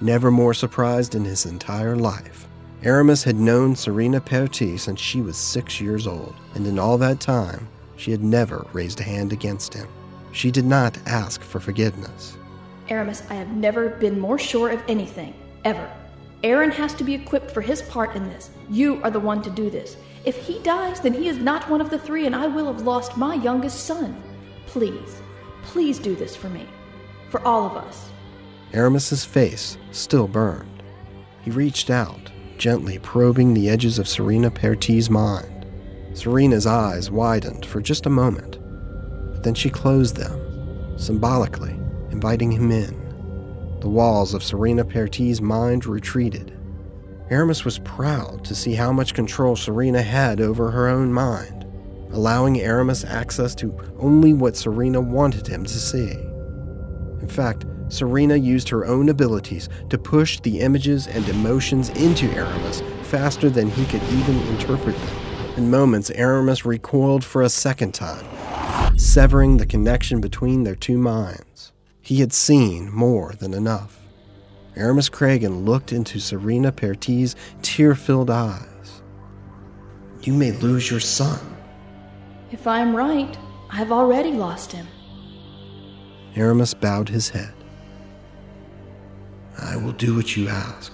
never 0.00 0.30
more 0.30 0.54
surprised 0.54 1.14
in 1.14 1.24
his 1.24 1.46
entire 1.46 1.96
life. 1.96 2.46
Arames 2.82 3.24
had 3.24 3.36
known 3.36 3.74
Serena 3.74 4.20
Perti 4.20 4.76
since 4.76 5.00
she 5.00 5.22
was 5.22 5.36
six 5.36 5.80
years 5.80 6.06
old, 6.06 6.34
and 6.54 6.66
in 6.66 6.78
all 6.78 6.98
that 6.98 7.20
time, 7.20 7.68
she 7.96 8.10
had 8.10 8.22
never 8.22 8.66
raised 8.72 9.00
a 9.00 9.04
hand 9.04 9.32
against 9.32 9.72
him. 9.72 9.88
She 10.32 10.50
did 10.50 10.66
not 10.66 10.98
ask 11.06 11.40
for 11.40 11.60
forgiveness. 11.60 12.36
Aramis, 12.88 13.22
I 13.30 13.34
have 13.34 13.56
never 13.56 13.90
been 13.90 14.20
more 14.20 14.38
sure 14.38 14.70
of 14.70 14.82
anything, 14.88 15.32
ever. 15.64 15.90
Aaron 16.42 16.70
has 16.72 16.92
to 16.94 17.04
be 17.04 17.14
equipped 17.14 17.50
for 17.50 17.62
his 17.62 17.80
part 17.82 18.14
in 18.14 18.28
this. 18.28 18.50
You 18.68 19.00
are 19.02 19.10
the 19.10 19.20
one 19.20 19.40
to 19.42 19.50
do 19.50 19.70
this. 19.70 19.96
If 20.26 20.36
he 20.36 20.58
dies, 20.58 21.00
then 21.00 21.14
he 21.14 21.28
is 21.28 21.38
not 21.38 21.70
one 21.70 21.80
of 21.80 21.88
the 21.88 21.98
three, 21.98 22.26
and 22.26 22.36
I 22.36 22.46
will 22.46 22.66
have 22.66 22.82
lost 22.82 23.16
my 23.16 23.34
youngest 23.36 23.86
son. 23.86 24.22
Please, 24.66 25.22
please 25.62 25.98
do 25.98 26.14
this 26.14 26.36
for 26.36 26.50
me. 26.50 26.66
For 27.30 27.40
all 27.46 27.64
of 27.64 27.76
us. 27.76 28.10
Arames's 28.74 29.24
face 29.24 29.78
still 29.92 30.26
burned. 30.26 30.82
He 31.42 31.52
reached 31.52 31.90
out, 31.90 32.32
gently 32.58 32.98
probing 32.98 33.54
the 33.54 33.68
edges 33.68 34.00
of 34.00 34.08
Serena 34.08 34.50
Perti's 34.50 35.08
mind. 35.08 35.66
Serena's 36.12 36.66
eyes 36.66 37.10
widened 37.10 37.64
for 37.64 37.80
just 37.80 38.06
a 38.06 38.10
moment, 38.10 38.58
but 39.32 39.44
then 39.44 39.54
she 39.54 39.70
closed 39.70 40.16
them, 40.16 40.98
symbolically 40.98 41.78
inviting 42.10 42.50
him 42.50 42.72
in. 42.72 43.00
The 43.80 43.88
walls 43.88 44.34
of 44.34 44.42
Serena 44.42 44.84
Perti's 44.84 45.40
mind 45.40 45.86
retreated. 45.86 46.58
Arames 47.30 47.64
was 47.64 47.78
proud 47.80 48.44
to 48.44 48.54
see 48.54 48.74
how 48.74 48.92
much 48.92 49.14
control 49.14 49.54
Serena 49.54 50.02
had 50.02 50.40
over 50.40 50.70
her 50.70 50.88
own 50.88 51.12
mind, 51.12 51.64
allowing 52.12 52.60
Arames 52.60 53.04
access 53.04 53.54
to 53.56 53.76
only 53.98 54.32
what 54.32 54.56
Serena 54.56 55.00
wanted 55.00 55.46
him 55.46 55.64
to 55.64 55.78
see. 55.78 56.12
In 57.20 57.28
fact, 57.28 57.66
Serena 57.88 58.36
used 58.36 58.68
her 58.68 58.84
own 58.84 59.08
abilities 59.08 59.68
to 59.90 59.98
push 59.98 60.40
the 60.40 60.60
images 60.60 61.06
and 61.06 61.28
emotions 61.28 61.90
into 61.90 62.30
Arames 62.32 62.82
faster 63.02 63.50
than 63.50 63.70
he 63.70 63.84
could 63.86 64.02
even 64.04 64.36
interpret 64.48 64.96
them. 64.96 65.16
In 65.56 65.70
moments, 65.70 66.10
Arames 66.10 66.64
recoiled 66.64 67.24
for 67.24 67.42
a 67.42 67.48
second 67.48 67.94
time, 67.94 68.26
severing 68.98 69.56
the 69.56 69.66
connection 69.66 70.20
between 70.20 70.64
their 70.64 70.74
two 70.74 70.98
minds. 70.98 71.72
He 72.00 72.20
had 72.20 72.32
seen 72.32 72.90
more 72.92 73.34
than 73.38 73.54
enough. 73.54 74.00
Arames 74.76 75.08
Kragan 75.08 75.64
looked 75.64 75.92
into 75.92 76.18
Serena 76.18 76.72
Perti's 76.72 77.36
tear 77.62 77.94
filled 77.94 78.30
eyes. 78.30 79.02
You 80.22 80.32
may 80.32 80.52
lose 80.52 80.90
your 80.90 81.00
son. 81.00 81.38
If 82.50 82.66
I 82.66 82.80
am 82.80 82.96
right, 82.96 83.38
I 83.70 83.76
have 83.76 83.92
already 83.92 84.32
lost 84.32 84.72
him. 84.72 84.86
Arames 86.34 86.74
bowed 86.74 87.08
his 87.08 87.28
head. 87.28 87.54
I 89.58 89.76
will 89.76 89.92
do 89.92 90.14
what 90.14 90.36
you 90.36 90.48
ask, 90.48 90.92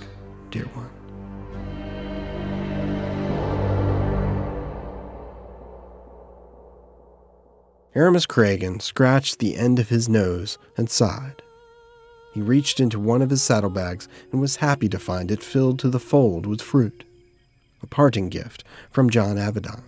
dear 0.51 0.65
one. 0.67 0.91
Arames 7.95 8.27
Kragan 8.27 8.81
scratched 8.81 9.39
the 9.39 9.57
end 9.57 9.79
of 9.79 9.89
his 9.89 10.09
nose 10.09 10.59
and 10.77 10.89
sighed. 10.89 11.43
He 12.33 12.41
reached 12.41 12.79
into 12.79 13.01
one 13.01 13.21
of 13.21 13.31
his 13.31 13.43
saddlebags 13.43 14.09
and 14.31 14.41
was 14.41 14.57
happy 14.57 14.89
to 14.91 14.99
find 14.99 15.31
it 15.31 15.43
filled 15.43 15.81
to 15.81 15.91
the 15.91 15.99
fold 15.99 16.47
with 16.47 16.63
fruit. 16.63 17.05
A 17.83 17.87
parting 17.87 18.29
gift 18.29 18.63
from 18.91 19.11
John 19.11 19.37
Avedon. 19.37 19.83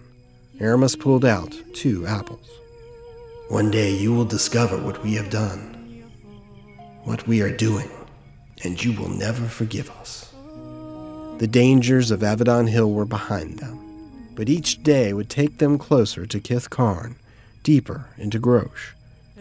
Arames 0.60 0.96
pulled 0.96 1.24
out 1.24 1.54
two 1.74 2.04
apples. 2.06 2.48
One 3.48 3.70
day 3.70 3.94
you 3.94 4.12
will 4.12 4.24
discover 4.24 4.78
what 4.78 5.02
we 5.04 5.14
have 5.14 5.30
done, 5.30 6.04
what 7.04 7.26
we 7.28 7.40
are 7.42 7.54
doing, 7.56 7.88
and 8.62 8.82
you 8.82 8.92
will 8.92 9.08
never 9.08 9.46
forgive 9.46 9.90
us. 9.90 10.32
The 11.38 11.48
dangers 11.48 12.10
of 12.10 12.20
Avedon 12.20 12.68
Hill 12.68 12.92
were 12.92 13.04
behind 13.04 13.58
them, 13.58 13.78
but 14.34 14.48
each 14.48 14.82
day 14.82 15.12
would 15.12 15.28
take 15.28 15.58
them 15.58 15.78
closer 15.78 16.26
to 16.26 16.40
Kith 16.40 16.70
Karn 16.70 17.16
deeper 17.62 18.06
into 18.18 18.40
Grosh, 18.40 18.92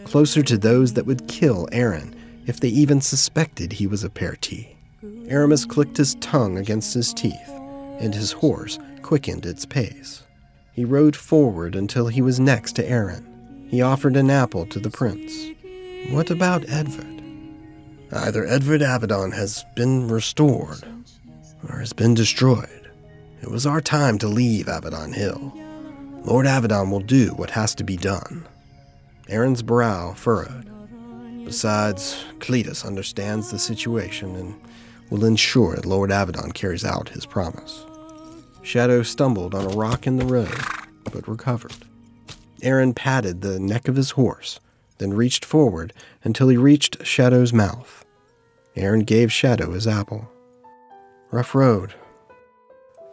closer 0.04 0.42
to 0.42 0.58
those 0.58 0.94
that 0.94 1.06
would 1.06 1.28
kill 1.28 1.68
Aaron 1.72 2.14
if 2.46 2.60
they 2.60 2.68
even 2.68 3.00
suspected 3.00 3.72
he 3.72 3.86
was 3.86 4.04
a 4.04 4.10
Perti. 4.10 4.76
Arames 5.28 5.64
clicked 5.64 5.96
his 5.96 6.16
tongue 6.16 6.58
against 6.58 6.94
his 6.94 7.12
teeth, 7.12 7.48
and 8.00 8.14
his 8.14 8.32
horse 8.32 8.78
quickened 9.02 9.46
its 9.46 9.64
pace. 9.64 10.22
He 10.72 10.84
rode 10.84 11.16
forward 11.16 11.74
until 11.76 12.08
he 12.08 12.22
was 12.22 12.40
next 12.40 12.72
to 12.76 12.88
Aaron. 12.88 13.66
He 13.68 13.82
offered 13.82 14.16
an 14.16 14.30
apple 14.30 14.66
to 14.66 14.80
the 14.80 14.90
prince. 14.90 15.50
What 16.10 16.30
about 16.30 16.68
Edvard? 16.68 17.21
Either 18.14 18.46
Edvard 18.46 18.82
Avedon 18.82 19.32
has 19.32 19.64
been 19.74 20.06
restored 20.08 20.84
or 21.68 21.78
has 21.78 21.92
been 21.94 22.14
destroyed. 22.14 22.90
It 23.40 23.50
was 23.50 23.66
our 23.66 23.80
time 23.80 24.18
to 24.18 24.28
leave 24.28 24.66
Avedon 24.66 25.14
Hill. 25.14 25.52
Lord 26.24 26.46
Avedon 26.46 26.90
will 26.90 27.00
do 27.00 27.30
what 27.30 27.50
has 27.50 27.74
to 27.76 27.84
be 27.84 27.96
done. 27.96 28.46
Aaron's 29.28 29.62
brow 29.62 30.12
furrowed. 30.12 30.70
Besides, 31.44 32.24
Cletus 32.38 32.84
understands 32.84 33.50
the 33.50 33.58
situation 33.58 34.36
and 34.36 34.60
will 35.10 35.24
ensure 35.24 35.74
that 35.74 35.86
Lord 35.86 36.10
Avedon 36.10 36.52
carries 36.52 36.84
out 36.84 37.08
his 37.08 37.26
promise. 37.26 37.84
Shadow 38.62 39.02
stumbled 39.02 39.54
on 39.54 39.64
a 39.64 39.74
rock 39.74 40.06
in 40.06 40.18
the 40.18 40.26
road, 40.26 40.60
but 41.04 41.26
recovered. 41.26 41.74
Aaron 42.62 42.94
patted 42.94 43.40
the 43.40 43.58
neck 43.58 43.88
of 43.88 43.96
his 43.96 44.12
horse, 44.12 44.60
then 44.98 45.14
reached 45.14 45.44
forward 45.44 45.92
until 46.22 46.48
he 46.48 46.56
reached 46.56 47.04
Shadow's 47.04 47.52
mouth. 47.52 48.01
Aaron 48.74 49.04
gave 49.04 49.32
Shadow 49.32 49.72
his 49.72 49.86
apple. 49.86 50.30
Rough 51.30 51.54
road. 51.54 51.94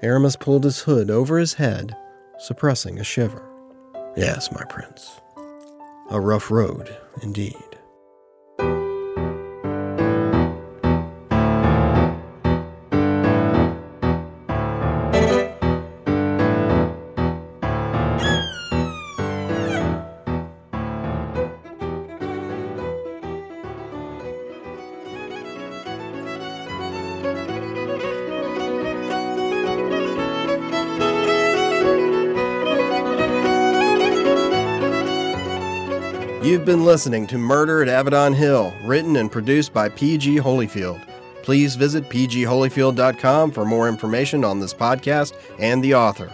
Arames 0.01 0.35
pulled 0.35 0.63
his 0.63 0.81
hood 0.81 1.11
over 1.11 1.37
his 1.37 1.55
head 1.55 1.95
suppressing 2.39 2.99
a 2.99 3.03
shiver. 3.03 3.43
Yes, 4.15 4.51
my 4.51 4.63
prince. 4.65 5.19
A 6.09 6.19
rough 6.19 6.49
road, 6.49 6.95
indeed. 7.21 7.68
You've 36.49 36.65
been 36.65 36.83
listening 36.83 37.27
to 37.27 37.37
Murder 37.37 37.83
at 37.83 37.89
Avedon 37.89 38.33
Hill, 38.33 38.73
written 38.83 39.17
and 39.17 39.31
produced 39.31 39.71
by 39.71 39.87
P.G. 39.87 40.37
Holyfield. 40.37 40.99
Please 41.43 41.75
visit 41.75 42.09
pgholyfield.com 42.09 43.51
for 43.51 43.65
more 43.65 43.87
information 43.87 44.43
on 44.43 44.59
this 44.59 44.73
podcast 44.73 45.35
and 45.59 45.83
the 45.83 45.93
author. 45.93 46.33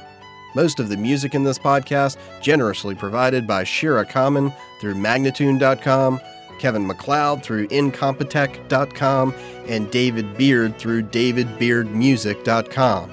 Most 0.55 0.80
of 0.80 0.88
the 0.88 0.95
music 0.95 1.36
in 1.36 1.43
this 1.43 1.59
podcast 1.59 2.16
generously 2.41 2.95
provided 2.95 3.45
by 3.45 3.66
Shira 3.66 4.05
Kammen 4.05 4.55
through 4.80 4.95
Magnatune.com, 4.95 6.22
Kevin 6.59 6.88
MacLeod 6.88 7.43
through 7.43 7.68
Incompetech.com, 7.68 9.34
and 9.68 9.91
David 9.91 10.38
Beard 10.38 10.78
through 10.78 11.03
DavidBeardMusic.com. 11.03 13.11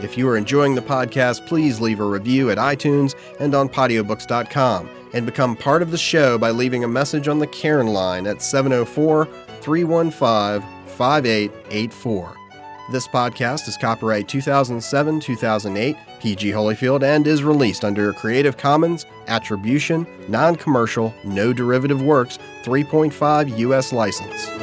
If 0.00 0.18
you 0.18 0.28
are 0.28 0.36
enjoying 0.36 0.74
the 0.74 0.82
podcast, 0.82 1.46
please 1.46 1.80
leave 1.80 2.00
a 2.00 2.04
review 2.04 2.50
at 2.50 2.58
iTunes 2.58 3.14
and 3.38 3.54
on 3.54 3.68
Podiobooks.com 3.68 4.88
and 5.14 5.26
become 5.26 5.56
part 5.56 5.82
of 5.82 5.90
the 5.90 5.98
show 5.98 6.38
by 6.38 6.50
leaving 6.50 6.84
a 6.84 6.88
message 6.88 7.28
on 7.28 7.38
the 7.38 7.46
Karen 7.46 7.88
line 7.88 8.26
at 8.26 8.42
704 8.42 9.26
315 9.60 10.68
5884. 10.86 12.36
This 12.90 13.06
podcast 13.08 13.68
is 13.68 13.76
copyright 13.76 14.28
2007 14.28 15.20
2008 15.20 15.96
PG 16.20 16.50
Holyfield 16.50 17.02
and 17.02 17.26
is 17.26 17.42
released 17.44 17.84
under 17.84 18.10
a 18.10 18.14
Creative 18.14 18.56
Commons 18.56 19.06
Attribution, 19.28 20.06
Non 20.28 20.56
Commercial, 20.56 21.14
No 21.24 21.52
Derivative 21.52 22.02
Works 22.02 22.38
3.5 22.64 23.58
U.S. 23.58 23.92
license. 23.92 24.61